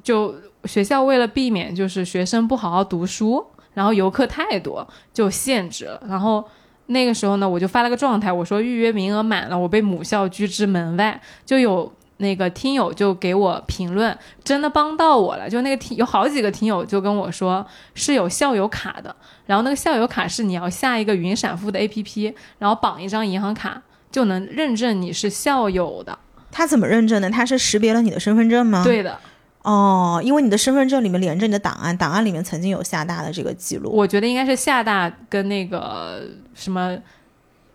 [0.03, 0.35] 就
[0.65, 6.03] 学校为了避免就是学生不好好读书，然后游客太多就限制了。
[6.05, 6.43] 然后
[6.87, 11.89] 那个时候呢，我就发了个状态，我说预约名额满了，我被母校拒之门外，就有。
[12.19, 15.49] 那个听友就给我评论，真的帮到我了。
[15.49, 26.19] 就那个听有好几个听友就跟我说是有校友卡的，然后那个校友卡是你要下一个云闪付的 APP，然后绑一张银行卡就能认证你是校友的。
[26.51, 27.29] 他怎么认证的？
[27.29, 28.83] 他是识别了你的身份证吗？
[28.83, 29.17] 对的。
[29.61, 33.89] 哦，因为你的身份证里面连着你的档案，档案里面曾经有厦大的这个记录。
[33.91, 36.97] 我觉得应该是厦大跟那个什么。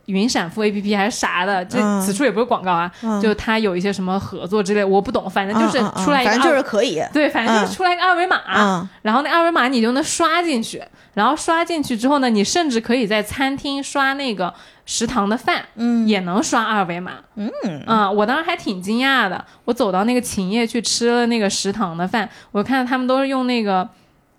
[0.07, 2.01] 云闪付 A P P 还是啥的，这嗯。
[2.01, 3.21] 此处也不是广告啊，嗯。
[3.21, 8.89] 就它有一些什么合作之类，我不懂，反正就是出来一个反正就是可以，对，反正就嗯是出来一个二维码，嗯。
[9.03, 10.83] 然后那二维码你就能刷进去，
[11.15, 14.53] 然后刷进去之后呢，你甚至可以在餐厅刷那个
[14.85, 16.07] 食堂的饭，嗯。
[16.07, 17.13] 也能刷二维码。
[17.37, 17.51] 嗯。
[17.87, 19.45] 啊、我当时还挺惊讶的。
[19.65, 23.89] 我走到那个秦业去吃了那个食堂的饭，我看到他们都是用那个，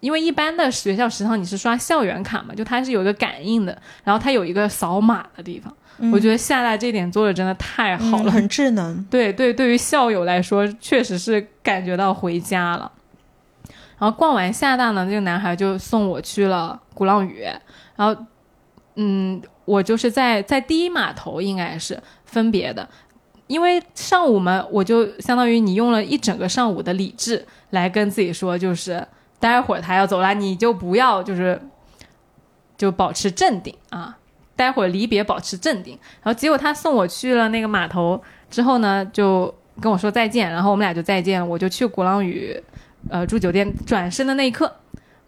[0.05, 5.75] 因为一般的学校食堂你是刷校园卡嘛，就它是有一个感应的，然后它有一个扫码的地方。
[6.11, 9.03] 我觉得厦大这点做的真的太好了，嗯很智能。
[9.09, 12.91] 对对，对于校友来说，确实是感觉到回家了。
[13.97, 17.41] 然后逛完厦大呢，这个男孩就送我去了鼓浪屿，
[17.95, 18.15] 然后，
[18.93, 22.87] 嗯，我就是在在第一码头应该是分别的，
[23.47, 29.03] 因为上午嘛，我就相当于你用了一整个上午的理智来跟自己说，就是
[29.45, 31.61] 待会儿他要走了，你就不要就是
[32.75, 34.17] 就保持镇定啊，
[34.55, 35.95] 待会儿离别保持镇定。
[36.23, 41.45] 然后结果他送我去了那个码头之后呢，就跟我说再见，然后我们俩就再见了。
[41.45, 42.59] 我就去鼓浪屿，
[43.09, 44.73] 呃，住酒店，转身的那一刻，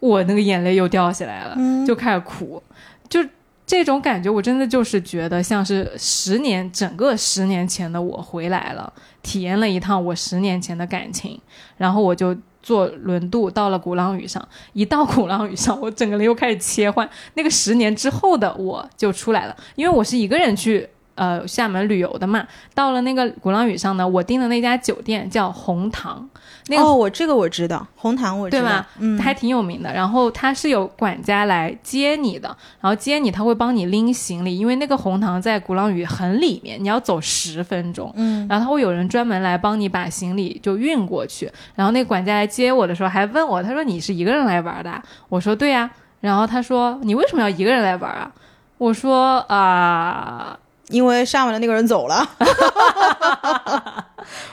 [0.00, 2.60] 我那个眼泪又掉下来了，就开始哭，
[3.08, 3.24] 就。
[3.70, 11.38] 这种感觉，我真的就是觉得像是十年，整个十年前的我回来了，体验了一趟我十年前的感情，
[11.76, 14.46] 然后我就坐轮渡到了鼓浪屿上。
[14.72, 22.46] 一到鼓浪屿上，我整个人又开始切换，那个十年之后的我就出来了，因为我是一个人去呃厦门旅游的嘛。
[22.74, 26.26] 到了那个鼓浪屿上呢，我订的那家酒店叫红糖，
[26.68, 28.86] 那个哦，我这个我知道，红糖我知道，对吧？
[29.00, 29.92] 嗯，还挺有名的。
[29.92, 32.48] 然后他是有管家来接你的，
[32.80, 38.12] 然后接你他会帮你拎行李，因为那个红糖在鼓浪屿很里面，你要走十分钟。
[38.16, 41.50] 嗯，然后他会有人专门来帮你把行李就运过去。
[41.74, 45.02] 然后那个管家来接我的时候还问我，他说你是一个人来玩的啊？
[45.28, 48.30] 我说对呀、然后他说你为什么要一个人来玩啊？
[48.78, 50.56] 我说啊、
[50.90, 52.26] 因为上面的那个人走了，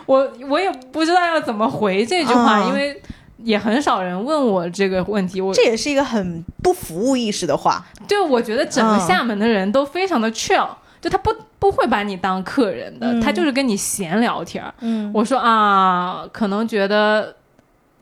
[0.06, 3.02] 我我也不知道要怎么回这句话，嗯因为
[3.44, 5.40] 也很少人问我这个问题。
[5.42, 7.86] 我这也是一个很不服务意识的话。
[8.08, 10.68] 对我觉得整个嗯厦门的人都非常的 chill，、
[11.02, 14.74] 就他不不会把你当客人的，嗯他就是跟你闲聊天儿。
[14.82, 17.36] 嗯我说啊，可能觉得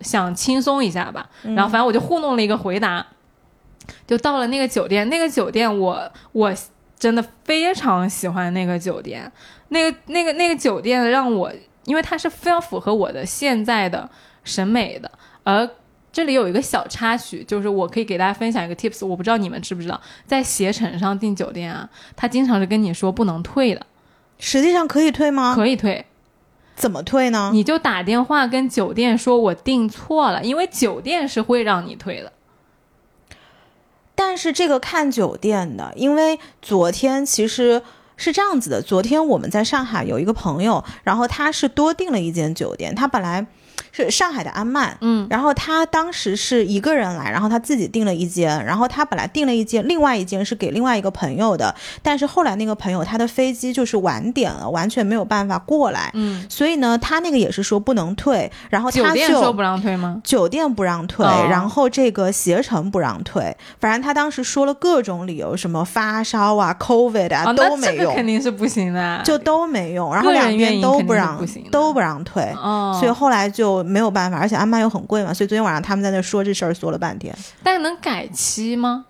[0.02, 3.06] 想轻松一下吧，嗯然后反正我就糊弄了一个回答，
[4.08, 5.08] 就到了那个酒店。
[5.10, 6.54] 那个酒店我我
[7.04, 9.30] 真的非常喜欢那个酒店，
[9.68, 11.52] 那个那个那个酒店让我，
[11.84, 14.10] 因为它是非常符合我的现在的
[14.46, 15.12] 审美的，
[15.44, 15.70] 而。
[16.14, 23.84] 这里有一个小插曲，就是我可以给大家分享一个 tips，我不知道你们知不知道，在携程上订酒店啊，他经常是跟你说不能退的，
[24.38, 25.56] 实际上可以退吗？
[25.56, 26.06] 可以退，
[26.76, 27.50] 怎么退呢？
[27.52, 32.32] 你就打电话跟酒店说我订错了，因为酒店是会让你退的。
[34.26, 37.82] 但是这个看酒店的，因为昨天其实
[38.16, 43.46] 是这样子的，昨天我们在上海有一个朋友，然后他是多订了一间酒店，他本来
[43.96, 60.20] 是上海的安曼，嗯，然后他当时是一个人来，然后他自己订了一间，然后他本来订了一间，另外一间是给另外一个朋友的，但是后来那个朋友他的飞机就是晚点了，完全没有办法过来，嗯，所以呢，他那个也是说不能退，然后他就酒店说不让退吗？
[60.24, 72.44] 酒店不让退，哦然后这个携程不让退，反正他当时说了各种理由，什么发烧啊、COVID 啊、哦，都没用，肯定是不行的，就都没用，然后两边都让不行都不让退。
[72.56, 77.36] 哦，所以后来就没有办法，而且安曼又很贵嘛，所以昨天晚上他们在那说这事儿说了半天。
[77.62, 79.06] 但能改期吗？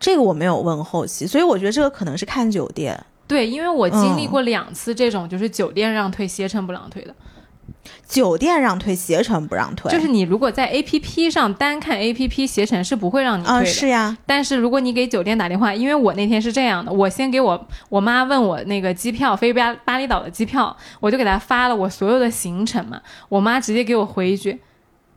[0.00, 2.98] 这个我没有问后期，所以我觉得这个可能是看酒店。
[3.28, 7.14] 对，因为我经历嗯过两次这种，就是酒店让退，携程不让退的。
[8.08, 13.66] 酒店让退，携程不让退，就是你如果在 A P P 上单看 A P P，携程是不会让你退啊、的。
[13.66, 24.60] 是呀，但是如果你给酒店打电话，因为我那天是这样的，我先给我我妈问我那个机票飞巴巴厘岛的机票，我就给她发了我所有的行程嘛，我妈直接给我回一句：“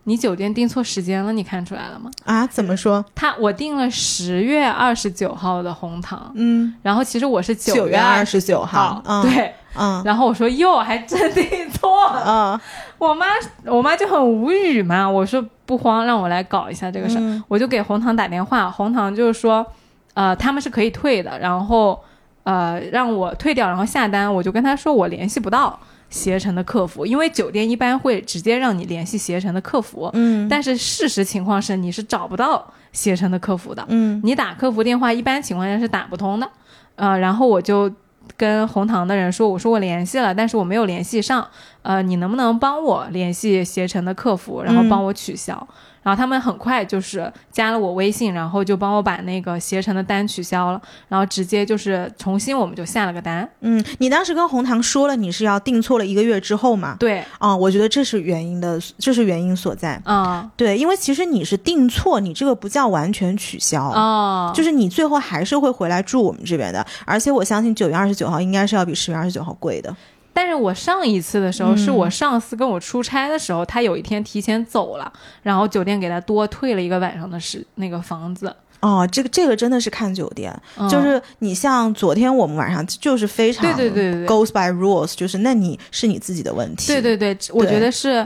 [0.05, 10.01] 你酒店订错时间了，你看出来了吗啊，怎么说？？”她我订了十月二十九号的红糖，嗯，然后其实我是九月二十九九号，嗯，，对，嗯。
[10.05, 12.59] 然后我说哟，还真订错了，嗯。
[12.97, 13.25] 我妈
[13.65, 17.21] 我妈就很无语嘛，我说不慌，让我来搞一下这个事儿。
[17.21, 17.43] 嗯。
[17.47, 19.65] 我就给红糖打电话，红糖就是说，
[20.13, 21.99] 呃，他们是可以退的，然后
[22.43, 30.49] 呃让我退掉，然后下单，我就跟他说我联系不到携程的客服，因为酒店一般会直接让你联系携程的客服，嗯。
[30.49, 34.19] 但是事实情况是你是找不到携程的客服的，嗯。
[34.23, 36.49] 你打客服电话一般情况下是打不通的，
[36.95, 37.89] 呃，然后我就
[38.37, 41.47] 跟红糖的人说，我说我联系了，但是我没有联系上，
[41.81, 45.67] 呃，你能不能帮我联系携程的客服，然后帮我取消？
[46.09, 53.47] 然后他们很快就是加了我微信，然后就帮我把那个携程的单取消了，然后直接就是重新我们就下了个单。
[53.59, 56.95] 嗯，你当时跟红糖说了你是要订错了一个月之后嘛？
[56.99, 60.01] 对，啊、我觉得这是原因的，这是原因所在。
[60.03, 63.83] 啊对，因为其实你是订错，你这个不叫完全取消。
[63.89, 69.95] 哦，就是你最后还是会回来住我们这边的，而且我相信九月二十九号应该是要比十月二十九号贵的。
[70.33, 75.11] 但是我上一次的时候，是嗯我上司跟我出差的时候，他有一天提前走了，
[75.43, 78.55] 然后酒店给他多退了一个晚上的时那个房子。
[78.81, 80.87] 哦，这个这个真的是看酒店，嗯。
[80.87, 84.27] 就是你像昨天我们晚上就是非常对对对对对。
[84.27, 86.87] goes by rules，就是那你是你自己的问题。
[86.87, 88.25] 对对对，我觉得是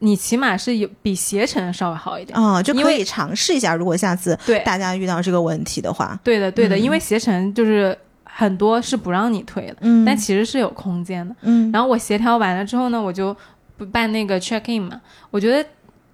[0.00, 2.38] 你起码是有比携程稍微好一点。
[2.38, 4.58] 啊、就可以尝试一下，如果下次对。
[4.58, 6.82] 大家遇到这个问题的话，对的对的，嗯。
[6.82, 7.96] 因为携程就是
[8.36, 11.32] 很多是不让你退的，嗯但其实是有空间的。
[11.42, 13.34] 嗯然后我协调完了之后呢，我就
[13.76, 15.00] 不办那个 check in 嘛。
[15.30, 15.64] 我觉得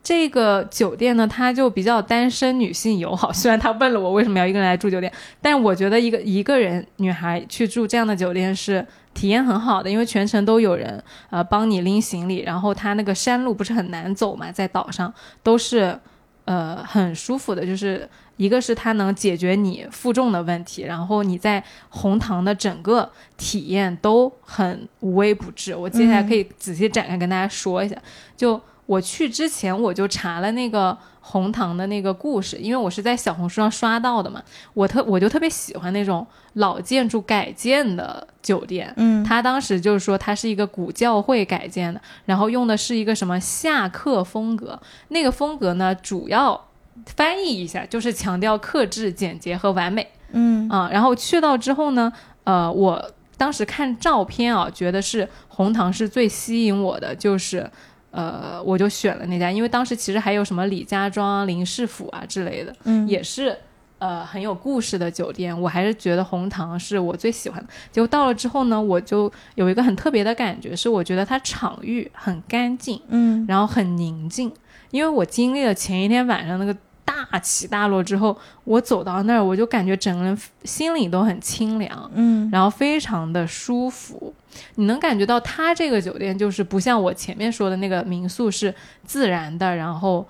[0.02, 3.32] 这个酒店呢，它就比较单身女性友好。
[3.32, 5.10] 虽然他问了我为什么要一个人来住酒店，
[5.40, 15.10] 但是我觉得一个一个人女孩去住这样的酒店是体验很好的，因为全程都有人呃帮你拎行李，然后它那个山路不是很难走嘛，在岛上
[15.42, 15.98] 都是
[16.44, 18.06] 呃很舒服的，就是。
[18.40, 25.76] 一个是它能解决你负重的问题，然后你在红糖的整个体验都很无微不至。
[25.76, 27.94] 我接下来可以仔细展开跟大家说一下。
[28.34, 34.42] 就我去之前，我就查了那个红糖的那个故事，因为我是在小红书上刷到的嘛。
[34.72, 38.90] 我特我就特别喜欢那种老建筑改建的酒店。
[38.96, 44.80] 嗯他当时就是说，它是一个古教会改建的，然后用的是一个什么下克风格。
[45.08, 46.58] 那个风格呢，主要
[47.06, 50.06] 翻译一下就是强调克制、简洁和完美。
[50.32, 52.12] 嗯啊，然后去到之后呢，
[52.44, 57.68] 呃，我当时看照片啊，觉得是红糖是最吸引我的，就是
[58.10, 63.56] 呃，我就选了那家，因为当时其实还有什么李家庄、林氏府啊之类的，嗯也是。
[64.00, 67.68] 呃，很有故事的酒店，我还是觉得红糖是我最喜欢的。
[67.92, 74.50] 结果到了之后呢，我就有一个很特别的感觉，是我觉得它场域很干净，嗯然后很宁静。
[74.90, 76.74] 因为我经历了前一天晚上那个
[77.30, 84.34] 大起大落之后，我走到那儿，我就感觉整个人心里都很清凉，嗯然后非常的舒服。
[84.74, 88.74] 你能感觉到它这个酒店就是不像我前面说的那个民宿是
[89.04, 90.26] 自然的，然后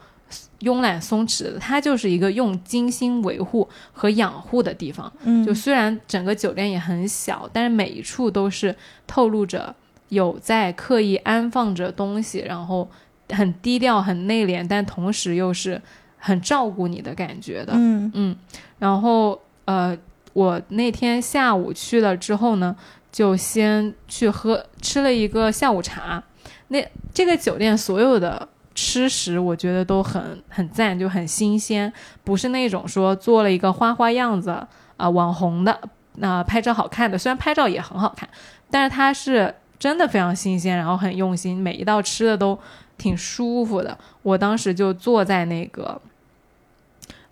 [0.61, 5.11] 慵懒松弛的，它就是一个用精心维护和养护的地方。
[5.23, 8.77] 嗯就虽然整个酒店也很小，但是每一处都是
[9.07, 9.75] 透露着
[10.11, 12.87] 有在刻意安放着东西，然后
[13.31, 15.81] 很低调、很内敛，但同时又是
[16.21, 17.73] 很照顾你的感觉的。
[17.75, 18.37] 嗯嗯，
[18.79, 19.97] 然后呃，
[20.35, 22.77] 我那天下午去了之后呢，
[23.11, 26.23] 就先去喝吃了一个下午茶。
[26.69, 31.93] 那这个酒店所有的吃食，我觉得都很很赞，就很新鲜，
[32.23, 34.51] 不是那种说做了一个花花样子
[34.97, 35.81] 啊、网红的，
[36.17, 37.19] 那、拍照好看的。
[37.19, 38.29] 虽然拍照也很好看，
[38.71, 42.57] 但是它是真的非常新鲜，然后很用心，每一道吃的都
[42.97, 43.99] 挺舒服的。
[44.23, 46.01] 我当时就坐在那个。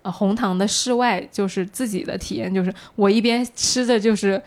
[0.01, 4.41] 呃，红糖的室外就是自己的体验，就是我一边吃的就是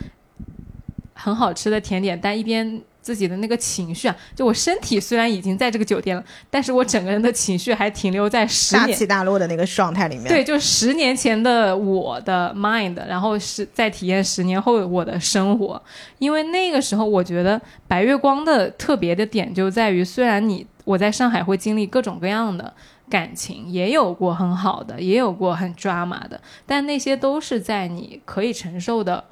[1.13, 15.83] 很好吃的甜点，但一边自己的那个情绪啊，就我身体虽然已经在这个酒店了，但是我整个人的情绪还停留在十年大起大落的那个状态里面，对，就十年前的我的 mind，然后是在体验十年后我的生活。
[16.19, 22.73] 因为那个时候，我觉得白月光的特别的点就在于，虽然你我在上海会经历各种各样的
[23.13, 29.23] 感情，也有过很好的，也有过很 drama 的，但那些都是在你可以承受的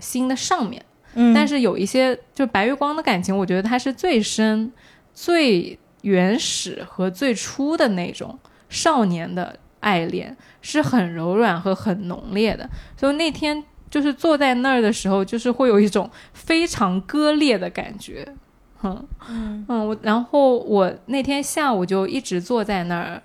[0.00, 0.84] 心的上面。
[1.14, 4.72] 嗯，但是有一些就白月光的感情，我觉得它是最深、
[5.14, 8.36] 最原始和最初的那种
[8.68, 12.68] 少年的爱恋，是很柔软和很浓烈的。
[12.96, 18.26] 所以那天就是坐在那儿的时候，就是会有一种非常割裂的感觉。
[18.82, 23.22] 嗯嗯嗯，我然后我那天下午就一直坐在那儿，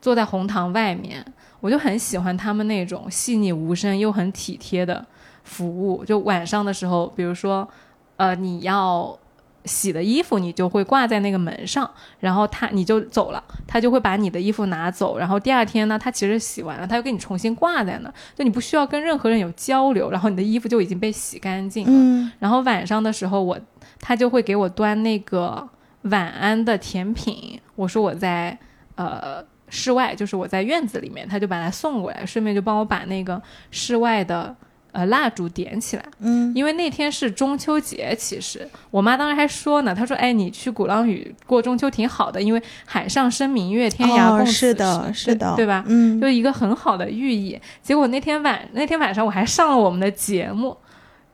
[0.00, 1.24] 坐在红糖外面，
[1.60, 5.04] 我就很喜欢他们那种细腻无声又很体贴的
[5.44, 6.04] 服务。
[6.04, 7.68] 就晚上的时候，比如说，
[8.16, 9.18] 呃，你要
[9.66, 11.88] 洗的衣服，你就会挂在那个门上，
[12.20, 21.92] 然后他你就走了，他就会把你的衣服拿走，然后第二天呢，他其实洗完了，他又给你重新挂在那，就你不需要跟任何人有交流，然后你的衣服就已经被洗干净了。
[21.92, 23.58] 嗯然后晚上的时候我，
[24.00, 25.68] 他就会给我端那个
[26.02, 27.60] 晚安的甜品。
[27.76, 28.58] 我说我在
[28.96, 33.40] 呃室外，就是我在院子里面，他就把它送过来，顺便就帮我把那个
[33.70, 34.54] 室外的
[34.92, 38.14] 呃蜡烛点起来，嗯因为那天是中秋节。
[38.18, 45.84] 其实我妈当时还说呢，她说：“哎，你去鼓浪屿过中秋挺好的，因为海上生明月，天涯共哦，此是的，时是的，对吧？
[45.86, 47.58] 嗯，就一个很好的寓意。
[47.80, 50.76] 结果那天晚那天晚上我还上了我们的节目，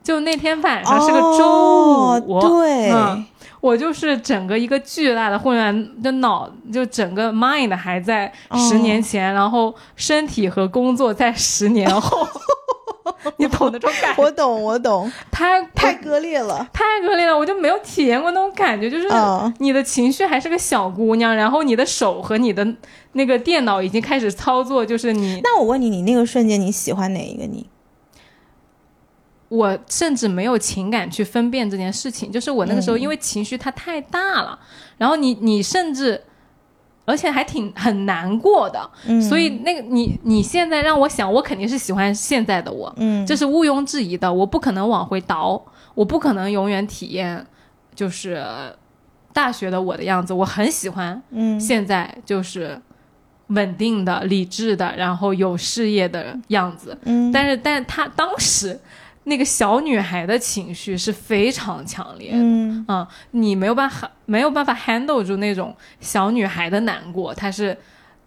[0.07, 3.25] 就那天晚上是个周五，哦对，嗯
[3.59, 8.31] 我就是整个一个巨大的混乱，就脑就整个 mind 还在
[8.69, 12.25] 十年前，然后身体和工作在十年后，
[13.35, 14.23] 你懂那种感觉？
[14.23, 16.65] 我懂，我懂，太太割裂了。
[16.71, 22.65] 太割裂了，我就没有体验过那种感觉，就是嗯你的情绪还是个小姑娘，然后你的手和你的
[23.11, 27.67] 那个电脑已经开始操作，就是你那我问你，你那个瞬间你喜欢哪一个你？
[29.49, 34.59] 我甚至没有情感去分辨这件事情，就是我那个时候因为情绪它太大了，
[34.97, 36.21] 然后你你甚至，
[37.05, 39.21] 而且还挺很难过的，嗯。
[39.21, 45.63] 所以那个你你现在让我想，我肯定是喜欢现在的我，嗯，这是毋庸置疑的，我不可能往回倒，
[45.95, 47.45] 我不可能永远体验
[47.95, 48.45] 就是
[49.31, 51.57] 大学的我的样子，我很喜欢嗯。
[51.57, 52.81] 现在就是
[53.47, 58.77] 稳定的、理智的，然后有事业的样子，嗯，但是，但是他当时
[59.27, 62.85] 那个小女孩的情绪是非常强烈的，嗯。
[62.87, 67.77] 啊，你没有办法没有办法 handle 住那种小女孩的难过，她是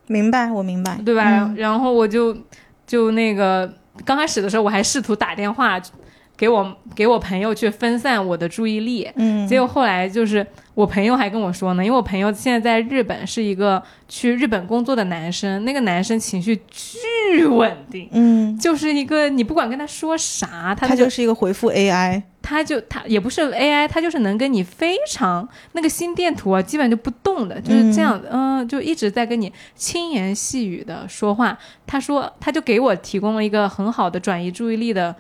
[0.07, 1.23] 明白，我明白，对吧？
[1.25, 1.55] 嗯。
[1.57, 2.37] 然后我就
[2.87, 3.73] 就那个
[4.05, 5.81] 刚开始的时候，我还试图打电话
[6.41, 18.09] 给我给我朋友去分散我的注意力，嗯，结果后来就是我朋友还跟我说呢，因为我朋友现在在日本是一个去日本工作的男生，那个男生情绪巨稳定。
[18.13, 31.59] 嗯，就是一个你不管跟他说啥，他它就就是一个回复 AI，他就他也不是 AI，他就是能跟你非常那个心电图啊，基本就不动的，就是这样的，嗯、就一直在跟你轻言细语的说话。
[31.87, 35.15] 他说，他就给我提供了一个很好的转移注意力的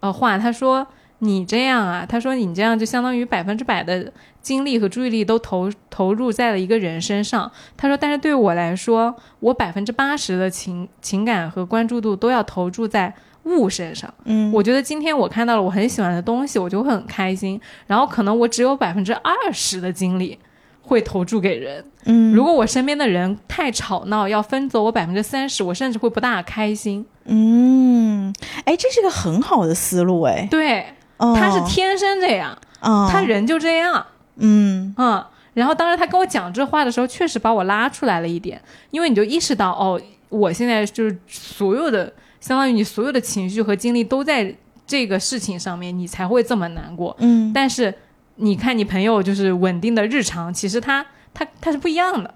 [0.00, 0.86] 呃话，他说。
[1.20, 7.50] 你这样啊，他说你这样就相当于百分之百的精力和注意力都投投入在了一个人身上。
[7.74, 14.12] 他说，但是对我来说，我百分之八十的情情感和关注度都要投注在物身上。
[14.24, 17.58] 嗯，我觉得今天我看到了我很喜欢的东西，我就会很开心。
[17.86, 20.38] 然后可能我只有百分之二十的精力
[20.86, 21.84] 会投注给人。
[22.04, 27.04] 嗯，如果我身边的人太吵闹，要分走我百分之三十，我甚至会不大开心。
[27.24, 28.32] 嗯，
[28.64, 34.06] 哎，这是个很好的思路，哎，对，哦他是天生这样，哦，他人就这样，
[34.36, 35.24] 嗯嗯。
[35.54, 38.60] 然后当时他跟我讲这话的时候，确实把我拉出来了一点，
[38.90, 44.54] 因为你就意识到，哦，我现在就是所有的，相当于你所有的情绪和精力都在
[44.86, 47.16] 这个事情上面，你才会这么难过。
[47.20, 47.92] 嗯但是
[48.36, 52.34] 你看你朋友就是稳定的日常，其实他他他是不一样的，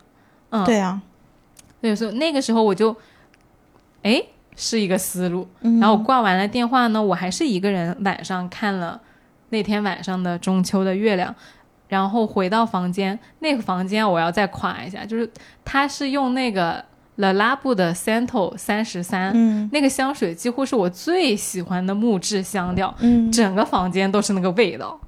[0.51, 1.01] 嗯，对啊，
[1.81, 2.95] 对，所以说那个时候我就，
[4.03, 4.23] 哎，
[4.57, 5.49] 是一个思路。
[5.61, 9.01] 嗯然后我挂完了电话呢，我还是一个人晚上看了
[9.51, 11.35] 那天晚上的中秋的月亮，
[11.89, 15.31] 然后回到房间，那个房间我要再夸一下，就是
[15.65, 16.85] 他是用那个
[17.17, 19.33] Le Labo 的 Santo 三十三。
[19.35, 24.99] 嗯那个香水几乎是我最喜欢的木质香调，嗯，整个房间都是那个味道。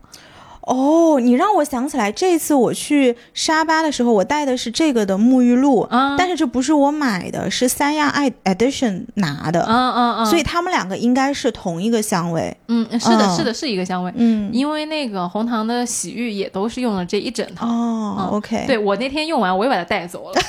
[0.63, 12.57] 哦，你让我想起来，这次我去沙巴的时候，我带的是这个的沐浴露，嗯但是这不是我买的，是三亚爱 Edition 拿的，嗯嗯嗯，所以他们两个应该是同一个香味。
[12.69, 14.13] 嗯，是的，嗯是的，是一个香味。
[14.17, 17.67] 嗯，因为那个红糖的洗浴也都是用了这一整套。
[17.67, 20.41] 哦、嗯 o k 对我那天用完，我又把它带走了，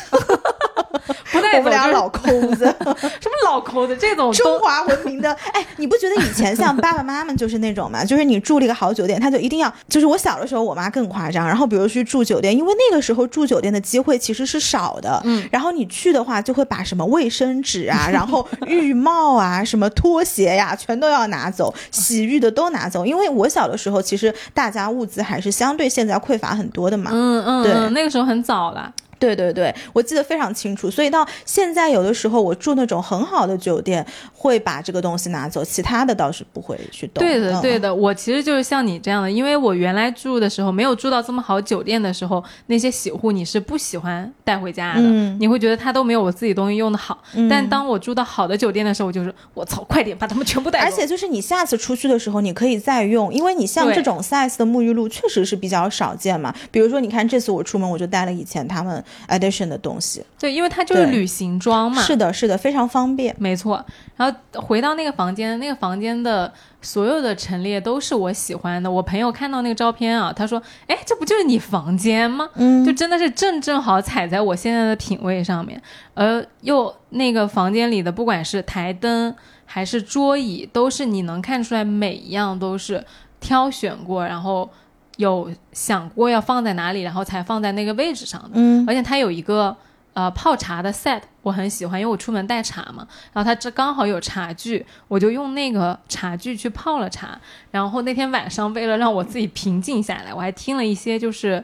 [1.31, 2.65] 不带走我们俩老抠子，
[3.19, 5.31] 什么老抠子这种中华文明的。
[5.51, 8.05] 哎，你不觉得以前像爸爸妈妈就是那种嘛？
[8.05, 11.47] 就是你住了一个好酒店，他就一定要，就是我小的时候，我妈更夸张。
[11.47, 23.05] 然后比如去住酒店，因为那个时候住酒店的机会其实是少的，嗯，然后你去的话，就会把什么卫生纸啊，然后 浴帽啊，什么拖鞋呀、全都要拿走，洗浴的都拿走。
[23.05, 27.09] 因为我小的时候，其实大家物资还是相对现在匮乏很多的嘛。
[27.13, 28.91] 嗯嗯，对嗯那个时候很早了。
[29.23, 30.91] 对对对，我记得非常清楚。
[30.91, 37.25] 所以到现在，有的时候我住那种很好的酒店，会把这个东西拿走，其他的倒是不会去动。
[37.25, 47.23] 对的，嗯对的，我其实就是像你这样的，因为我原来住的时候没有住到这么好酒店的时候，那些洗护你是不喜欢带回家的，嗯你会觉得它都没有我自己东西用的好。
[47.35, 50.85] 嗯但当我住到好的酒店的时候，我就是我操，快点把它们全部带走。
[50.85, 56.53] 而且就是你下次出去的时候，你可以再用，因为你像这种 size 的沐浴露确实是比较少见嘛。
[56.71, 60.23] 比如说，你看这次我出门，我就带了以前他们 edition 的东西。
[60.39, 62.01] 对，因为它就是旅行装嘛。
[62.01, 63.35] 是的，是的，非常方便。
[63.39, 63.83] 没错，
[64.15, 66.51] 然后回到那个房间，那个房间的
[66.81, 68.89] 所有的陈列都是我喜欢的。
[68.89, 75.81] 我朋友看到那个照片啊，他说：“哎，这不就是你房间吗？”嗯就真的是正正好踩在我现在的品味上面。
[76.13, 79.33] 而又那个房间里的，不管是台灯
[79.65, 83.03] 还是桌椅，都是你能看出来每一样都是
[83.39, 84.69] 挑选过，然后
[85.17, 88.49] 有想过要放在哪里，然后才放在那个位置上的。
[88.53, 89.75] 嗯而且它有一个
[90.13, 93.07] 呃泡茶的 set，我很喜欢，因为我出门带茶嘛。
[93.31, 97.39] 然后它这刚好有茶具，我就用那个茶具去泡了茶。
[97.71, 101.63] 然后那天晚上为了让我自己平静下来，我还听了一些就是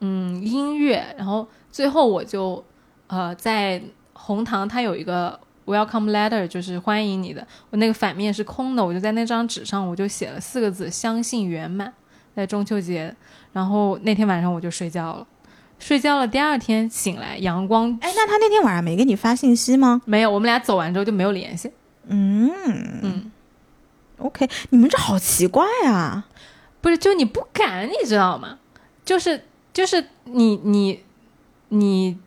[0.00, 1.14] 嗯音乐。
[1.16, 2.62] 然后最后我就
[3.06, 3.80] 呃在
[4.12, 7.46] 红糖它有一个 welcome letter，就是欢迎你的。
[7.70, 11.92] 我那个反面是空的，我就在那张纸上我就写了四个字：相信圆满。
[12.40, 13.14] 在中秋节，
[13.52, 15.26] 然后那天晚上我就睡觉了。
[15.78, 20.00] 睡觉了，第二天醒来，阳光哎，那他那天晚上没给你发信息吗？
[20.06, 21.70] 没有，我们俩走完之后就没有联系。
[22.06, 22.50] 嗯
[23.02, 23.30] 嗯
[24.16, 26.26] ，，OK，你们这好奇怪啊。
[26.80, 28.58] 不是，就你不敢，你知道吗？
[29.04, 31.02] 就是就是你你
[31.68, 32.18] 你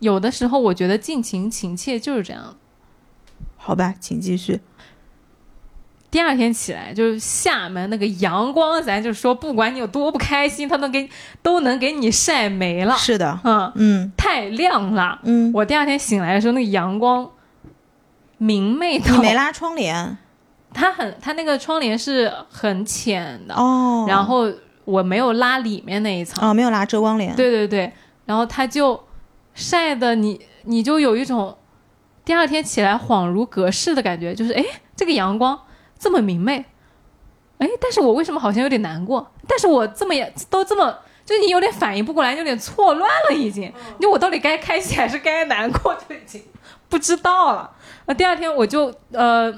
[0.00, 2.56] 有的时候，我觉得尽情情切就是这样。
[3.56, 4.60] 好吧，请继续。
[6.10, 11.08] 第二天起来，就是厦门那个阳光，咱就说，不管你有多不开心，它能给
[11.42, 12.96] 都能给你晒没了。
[12.96, 14.12] 是的，嗯，嗯。
[14.16, 15.18] 太亮了。
[15.24, 17.30] 嗯，我第二天醒来的时候，那个阳光
[18.38, 20.18] 明媚到你没拉窗帘。
[20.72, 24.52] 它很，它那个窗帘是很浅的，哦，然后
[24.84, 27.90] 我没有拉里面那一层，哦没有拉遮光帘，对对对，
[28.26, 29.02] 然后它就
[29.54, 31.56] 晒的你，你就有一种
[32.26, 34.62] 第二天起来恍如隔世的感觉，就是哎，
[34.94, 35.58] 这个阳光
[35.98, 36.64] 这么明媚，
[37.58, 39.30] 哎，但是我为什么好像有点难过？
[39.48, 40.98] 但是我这么也都这么。
[41.24, 43.72] 就是你有点反应不过来，有点错乱了，已经。
[44.00, 46.40] 就我到底该开心还是该难过，就已经
[46.88, 47.68] 不知道了。
[48.06, 49.52] 那，第二天我就呃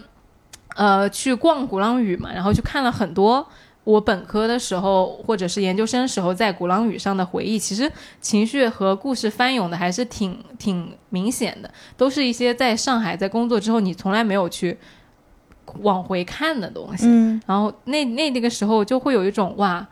[0.76, 3.46] 呃去逛鼓浪屿嘛，然后去看了很多
[3.84, 14.78] 我本科的时候或者是研究生时候在鼓浪屿上的回忆，其实情绪和故事翻涌的还是挺挺明显的，都是一些在上海在工作之后你从来没有去
[15.80, 17.06] 往回看的东西。
[17.06, 19.86] 嗯然后那那那个时候就会有一种哇，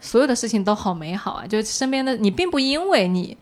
[0.00, 1.46] 所有的事情都好美好啊！
[1.46, 3.36] 就身边的你，并不因为你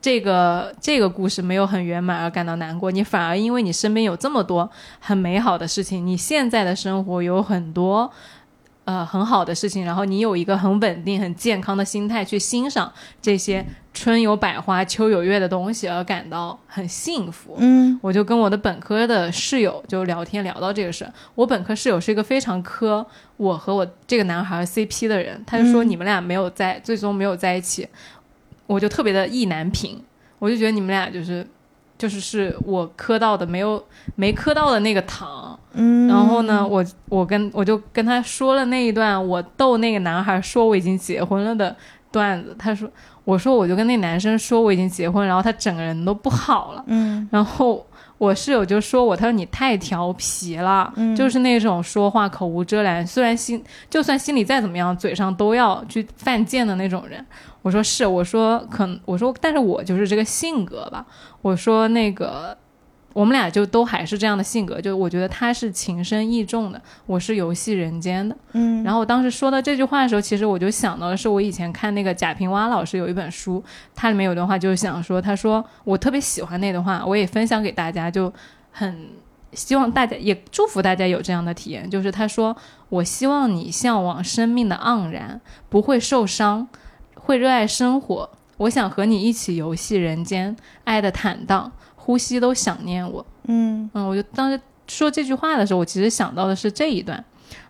[0.00, 4.70] 这个这个故事没有很圆满而感到难过，你反而因为你身边有这么多
[5.00, 8.10] 很美好的事情，你现在的生活有很多。
[8.88, 13.62] 呃，很好的事情，然后你有一个很稳定、很健康的心态去欣赏这些
[13.92, 17.54] 春有百花、秋有月的东西，而感到很幸福。
[17.58, 21.06] 嗯我就跟我的本科的室友就聊天聊到这个事。
[21.34, 27.86] 我本科室友是一个非常磕我和我这个男孩 CP 的人，他就说嗯你们俩没有在，最终没有在一起，
[28.66, 30.02] 我就特别的意难平，
[30.38, 31.46] 我就觉得你们俩就是
[31.98, 33.84] 就是是我磕到的没有
[34.14, 35.47] 没磕到的那个糖。
[35.72, 41.74] 嗯，然后呢，我我跟我就跟他说了那一段我逗那个男孩说我已经结婚了的
[42.10, 42.88] 段子，他说
[43.24, 46.84] 我说我就跟那男生说我已经结婚，然后他整个人都不好了。
[46.86, 57.24] 嗯然后我室友就说我，他说你太调皮了，嗯就是那种说话口无遮拦，虽然心就算心里再怎么样，嘴上都要去犯贱的那种人。
[57.62, 61.04] 我说是，我说可，我说但是我就是这个性格吧。
[61.42, 62.56] 我说那个
[63.18, 68.36] 我们俩就都还是这样的性格，就我觉得他是情深意重的，我是游戏人间的。
[68.52, 73.60] 嗯然后我当时说到这句话的时候，其实我就想到的是我以前看那个贾平凹老师有一本书，
[73.92, 78.32] 它里面有段话就是想说，他说我特别喜欢那段话，我也分享给大家，就
[78.70, 79.08] 很
[79.52, 82.56] 希望大家也祝福大家有这样的体验，就是他说
[82.88, 86.68] 我希望你向往生命的盎然，不会受伤，
[87.14, 88.30] 会热爱生活。
[88.58, 91.70] 我想和你一起游戏人间，爱的坦荡，
[92.08, 93.24] 呼吸都想念我。
[93.48, 97.22] 嗯嗯，我就当时说这句话的时候，我其实想到的是这一段。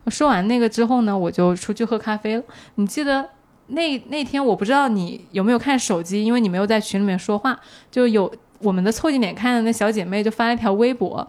[0.06, 2.42] 说完那个之后呢，我就出去喝咖啡了。
[2.76, 3.28] 你记得
[3.66, 7.58] 那那天我不知道你有没有看手机，因为你没有在群里面说话，
[7.90, 11.28] 就有我们的凑近点看的那小姐妹就发了一条微博，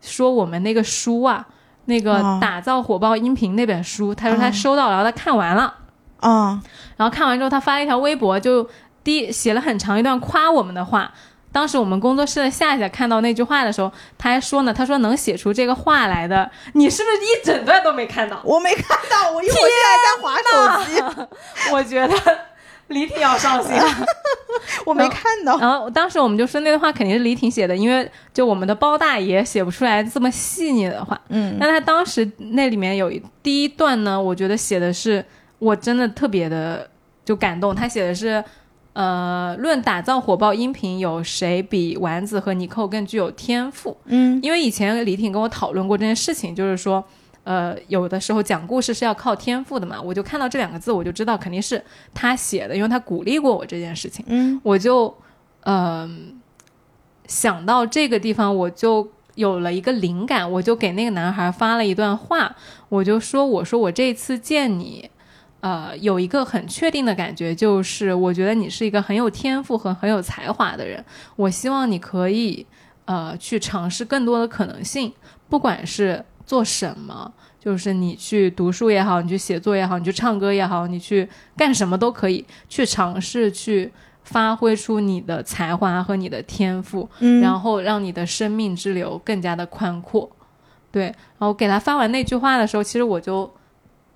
[0.00, 1.46] 说我们那个书啊，
[1.84, 5.72] 那个哦打造火爆音频那本书，她说她哦收到了，然后她看完了。
[6.18, 6.60] 啊
[6.96, 8.68] 然后看完之后，她发了一条微博，就
[9.04, 11.14] 第一写了很长一段夸我们的话。
[11.50, 18.40] 当时我们工作室的夏夏看到那句话的时候，他还说呢，他说能写出这个话来的，你是不是一整段都没看到？
[18.44, 22.38] 我没看到，我因为我现在在划手机，我觉得
[22.88, 23.84] 李挺要上心了。
[24.84, 25.58] 我没看到。
[25.58, 31.18] 然后当时我们就说那段话肯定是李挺写的，因为就我们的包大爷写不出来这么细腻的话。
[31.28, 35.24] 嗯但他当时那里面有一第一段呢，我觉得写的是
[35.58, 36.88] 我真的特别的
[37.24, 37.74] 就感动。
[37.74, 38.42] 他写的是，
[38.98, 43.96] 呃，论打造火爆音频，有谁比丸子和尼寇更具有天赋？
[44.06, 47.04] 嗯因为以前李挺跟我讨论过这件事情，就是说，
[47.44, 50.02] 呃，有的时候讲故事是要靠天赋的嘛。
[50.02, 51.80] 我就看到这两个字，我就知道肯定是
[52.12, 54.24] 他写的，因为他鼓励过我这件事情。
[54.26, 55.14] 嗯我就，
[55.60, 56.40] 嗯、
[57.28, 62.56] 想到这个地方，我就有了一个灵感，我就给那个男孩发了一段话，
[62.88, 65.08] 我就说，我说我这次见你。
[65.60, 71.04] 呃，有一个很确定的感觉，就是我觉得你是一个很有天赋和很有才华的人。
[71.36, 72.64] 我希望你可以
[73.06, 75.12] 呃去尝试更多的可能性，
[75.48, 83.92] 不管是做什么，就是你去读书也好，你去写作也好，你去唱歌也好，你去干什么都可以，去尝试去
[84.22, 90.30] 发挥出你的才华和你的天赋，嗯，然后让你的生命之流更加的宽阔。
[90.90, 93.50] 对，然后给他发完那句话的时候，其实我就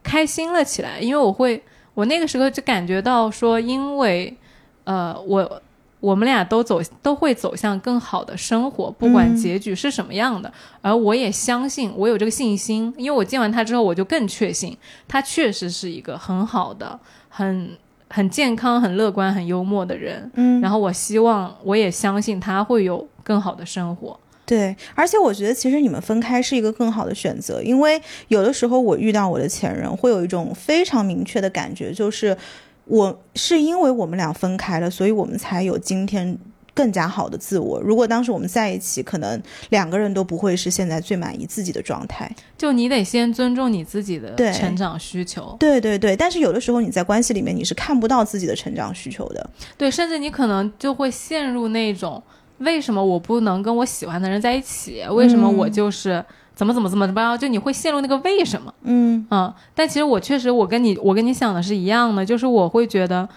[0.03, 1.63] 开心了起来，因为我会，
[1.95, 4.37] 我那个时候就感觉到说，因为
[4.85, 5.63] 呃，我
[6.01, 10.53] 我们俩都走都会走向更好的生活，不管嗯结局是什么样的。
[10.81, 14.77] 而我也相信，我有这个信心，因为我见完他之后，我就更确信
[15.07, 16.99] 他确实是一个很好的、
[17.29, 17.71] 很
[18.11, 20.29] 很健康、很乐观、很幽默的人。
[20.35, 24.19] 嗯，然后我希望，我也相信他会有更好的生活。
[24.53, 32.37] 对，而且我觉得其实你们分开是一个更好的选择，因为有的时候我遇到我的前任，会有一种非常明确的感觉，就是
[32.85, 36.39] 我是因为我们俩分开了，所以我们才有今天。
[36.75, 37.79] 更加好的自我。
[37.83, 39.39] 如果当时我们在一起，可能
[39.69, 42.27] 两个人都不会是现在最满意自己的状态。
[42.57, 49.51] 就你得先尊重你自己的对成长需求，对对对，但是有的时候你在关系里面你是看不到自己的成长需求的。
[49.77, 52.23] 对，甚至你可能就会陷入那种
[52.63, 55.05] 为什么我不能跟我喜欢的人在一起？
[55.11, 57.37] 为什么我就是怎么怎么怎么怎么样？
[57.39, 58.73] 就你会陷入那个为什么？
[58.83, 63.29] 嗯嗯，但其实我确实，我跟你我跟你想的是一样的，就是我会觉得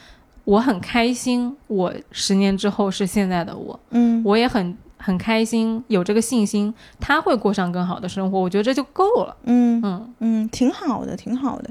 [0.43, 9.35] 我很开心，我十年之后是现在的我，嗯我也很很开心，有这个信心，他会过上更好的生活，我觉得这就够了。
[9.43, 11.69] 嗯嗯，嗯，挺好的，挺好的。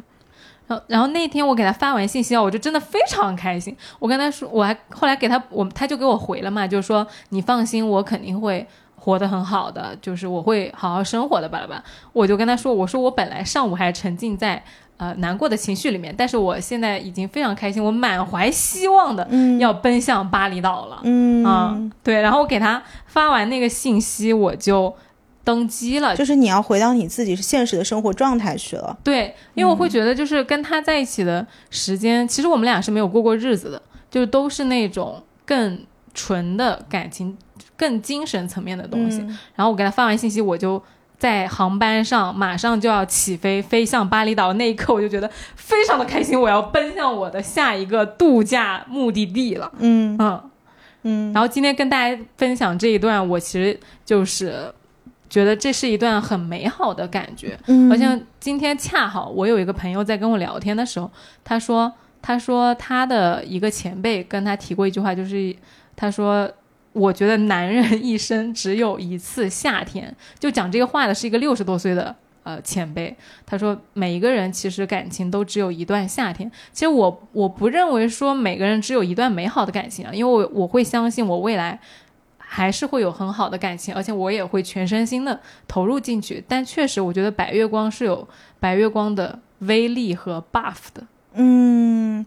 [0.66, 3.76] 然后然后那天我给他发完信息啊，我就真的非常开心。
[3.98, 8.66] 我跟他说，我还后来给他我他就给我回了嘛，就是说你放心，我肯定会。
[8.96, 11.84] 活得很好的，就是我会好好生活的，巴拉巴拉。
[12.14, 14.64] 我就跟他说，我说我本来上午还沉浸在
[14.96, 21.00] 呃难过的情绪里面，但是我现在已经非常开心，我满怀希望的嗯要奔向巴厘岛了。
[21.02, 24.96] 嗯啊，对，然后我给他发完那个信息，我就
[25.44, 26.16] 登机了。
[26.16, 28.96] 就是你要回到你自己现实的生活状态去了。
[29.04, 33.80] 对，因为我会觉得，就是跟他在一起的时间，其实我们俩是没有过过日子的，
[34.10, 35.84] 就是都是那种更
[36.14, 37.36] 纯的感情、
[37.76, 39.18] 更精神层面的东西。
[39.18, 40.82] 嗯然后我给他发完信息，我就
[41.18, 49.70] 在航班上马上就要起飞，飞向巴厘岛那一刻，我就觉得非常的开心，我要奔向我的下一个度假目的地了。
[49.78, 50.50] 嗯嗯，
[51.02, 54.72] 嗯然后今天跟大家分享这一段，我其实就是
[55.34, 57.58] 觉得这是一段很美好的感觉。
[57.66, 61.10] 嗯好像今天恰好我有一个朋友在跟我聊天的时候，
[61.42, 65.52] 他说，他说他的一个前辈跟他提过一句话，就是
[65.96, 66.48] 他说，
[66.92, 70.14] 我觉得男人一生只有一次夏天。
[70.38, 72.14] 就讲这个话的是一个六十多岁的
[72.44, 76.48] 呃前辈，他说每一个人其实感情都只有一段夏天。
[76.72, 81.80] 其实我我不认为说每个人只有一段美好的感情啊，因为我我会相信我未来。
[82.56, 86.44] 还是会有很好的感情，而且我也会全身心的投入进去。
[86.46, 88.28] 但确实，我觉得白月光是有
[88.60, 91.04] 白月光的威力和 buff 的。
[91.32, 92.24] 嗯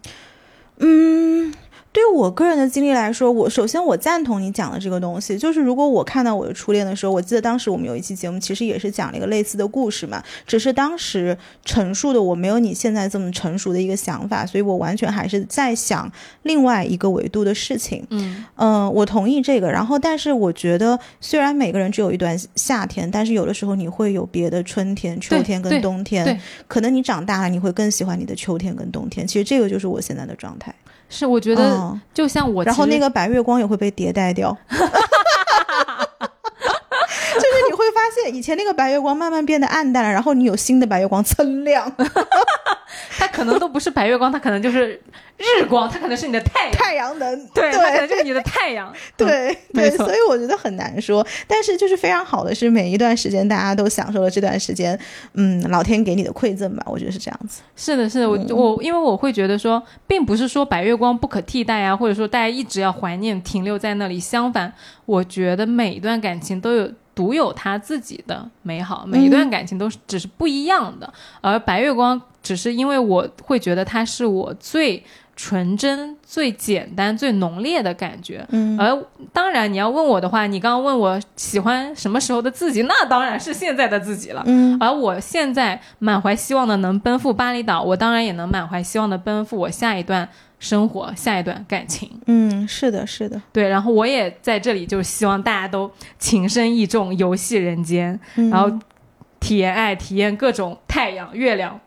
[0.80, 1.54] 嗯，
[1.98, 16.08] 对于我个人的经历来说，我首先我赞同你讲的这个东西，就是如果我看到我的初恋的时候，我记得当时我们有一期节目，其实也是讲了一个类似的故事嘛，只是当时陈述的我没有你现在这么成熟的一个想法，所以我完全还是在想
[16.44, 18.06] 另外一个维度的事情。
[18.10, 19.68] 嗯嗯，我同意这个。
[19.68, 26.24] 然后，但是我觉得，虽然每个人只有一段夏天，但是有的时候你会有别的春天、秋天跟冬天。
[26.24, 26.38] 对，
[26.68, 29.26] 可能你长大了，你会更喜欢你的秋天跟冬天。
[29.26, 30.72] 其实这个就是我现在的状态。
[31.08, 34.56] 是我觉得嗯就像我然后那个白月光也会被迭代掉。
[37.98, 41.92] 发现，以前那个白月光慢慢变得暗淡了，然后你有新的白月光蹭亮，
[43.18, 45.00] 它可能都不是白月光，它可能就是
[45.36, 48.92] 日光，它可能是你的太阳，太阳能，对，它可能就是你的太阳。
[48.94, 51.26] 嗯对对，所以我觉得很难说。
[51.48, 54.98] 但是就是非常好的是，每一段时间大家都享受了这段时间，
[55.34, 57.62] 嗯，老天给你的馈赠吧，我觉得是这样子。
[57.74, 64.18] 是的，是的，我我因为我会觉得说，并不是说白月光不可替代啊，或者说大家一直要怀念停留在那里。
[64.20, 64.72] 相反，
[65.06, 71.12] 我觉得每一段感情都有独有他自己的美好，每一段感情都是只是不一样的。
[71.40, 75.04] 而白月光只是因为我会觉得它是我最
[75.34, 78.46] 纯真、最简单、最浓烈的感觉。
[78.50, 78.96] 嗯而
[79.32, 84.44] 当然，你要问我的话，你刚刚问我喜欢什么时候的自己，那当然是现在的自己了。
[84.46, 90.28] 嗯而我现在满怀希望的能奔赴巴厘岛，我当然也能满怀希望的奔赴我下一段
[90.58, 92.10] 生活、下一段感情。
[92.26, 98.78] 嗯，是的，是的，对，然后我也在这里就希望大家都情深意重，游戏人间，嗯然后
[99.40, 101.80] 体验爱，体验各种太阳、月亮、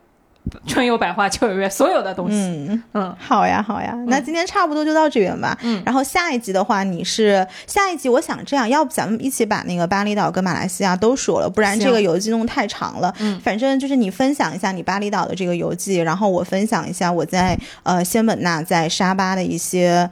[0.67, 2.35] 春有百花，秋有月，所有的东西。
[2.35, 2.83] 嗯。
[2.93, 5.57] 嗯好呀，好呀，那今天差不多就到这边吧。
[5.61, 13.13] 嗯然后下一集的话，你是下一集，我想这样，要不咱们一起把那个巴厘岛跟马来西亚都说了，不然这个游记弄太长了。
[13.19, 20.09] 嗯反正就是你分享一下你巴厘岛的这个游记，然后我分享一下我在呃仙本那在沙巴的一些。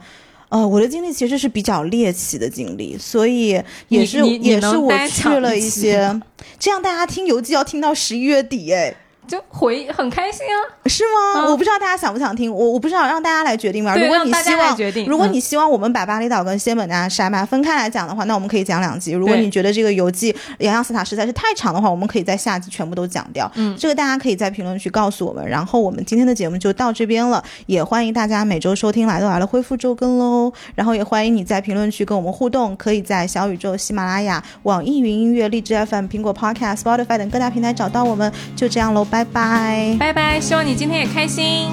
[0.50, 3.50] 呃，我的经历其实是比较猎奇的经历，所以
[3.86, 6.20] 也是也是我去了一些，
[6.58, 8.92] 这样大家听游记要听到十一月底，哎，
[9.30, 10.58] 就回很开心啊。
[10.86, 11.46] 是吗？
[11.46, 13.94] 嗯我不知道大家想不想听，我我不知道，让大家来决定吧。
[13.94, 19.12] 对如果你希望，来决定如果嗯你希望我们把巴厘岛跟仙本那、沙巴分开来讲的话，那我们可以讲两集。
[19.12, 23.50] 如果你觉得这个游记洋洋洒洒实在是太长的话，我们可以在下集全部都讲掉。
[23.54, 25.46] 嗯这个大家可以在评论区告诉我们。
[25.48, 30.52] 然后我们今天的节目就到这边了，也欢迎大家每周收听来都来了恢复周更喽。
[30.74, 38.30] 然后也欢迎你在评论区跟我们互动，可以在小宇宙、喜马拉雅、网易云音乐、荔枝 FM、苹果 Podcast、Spotify 等各大平台找到我们。
[38.56, 39.96] 就这样喽，拜拜。
[39.98, 41.68] 拜拜，希望你今天也开心。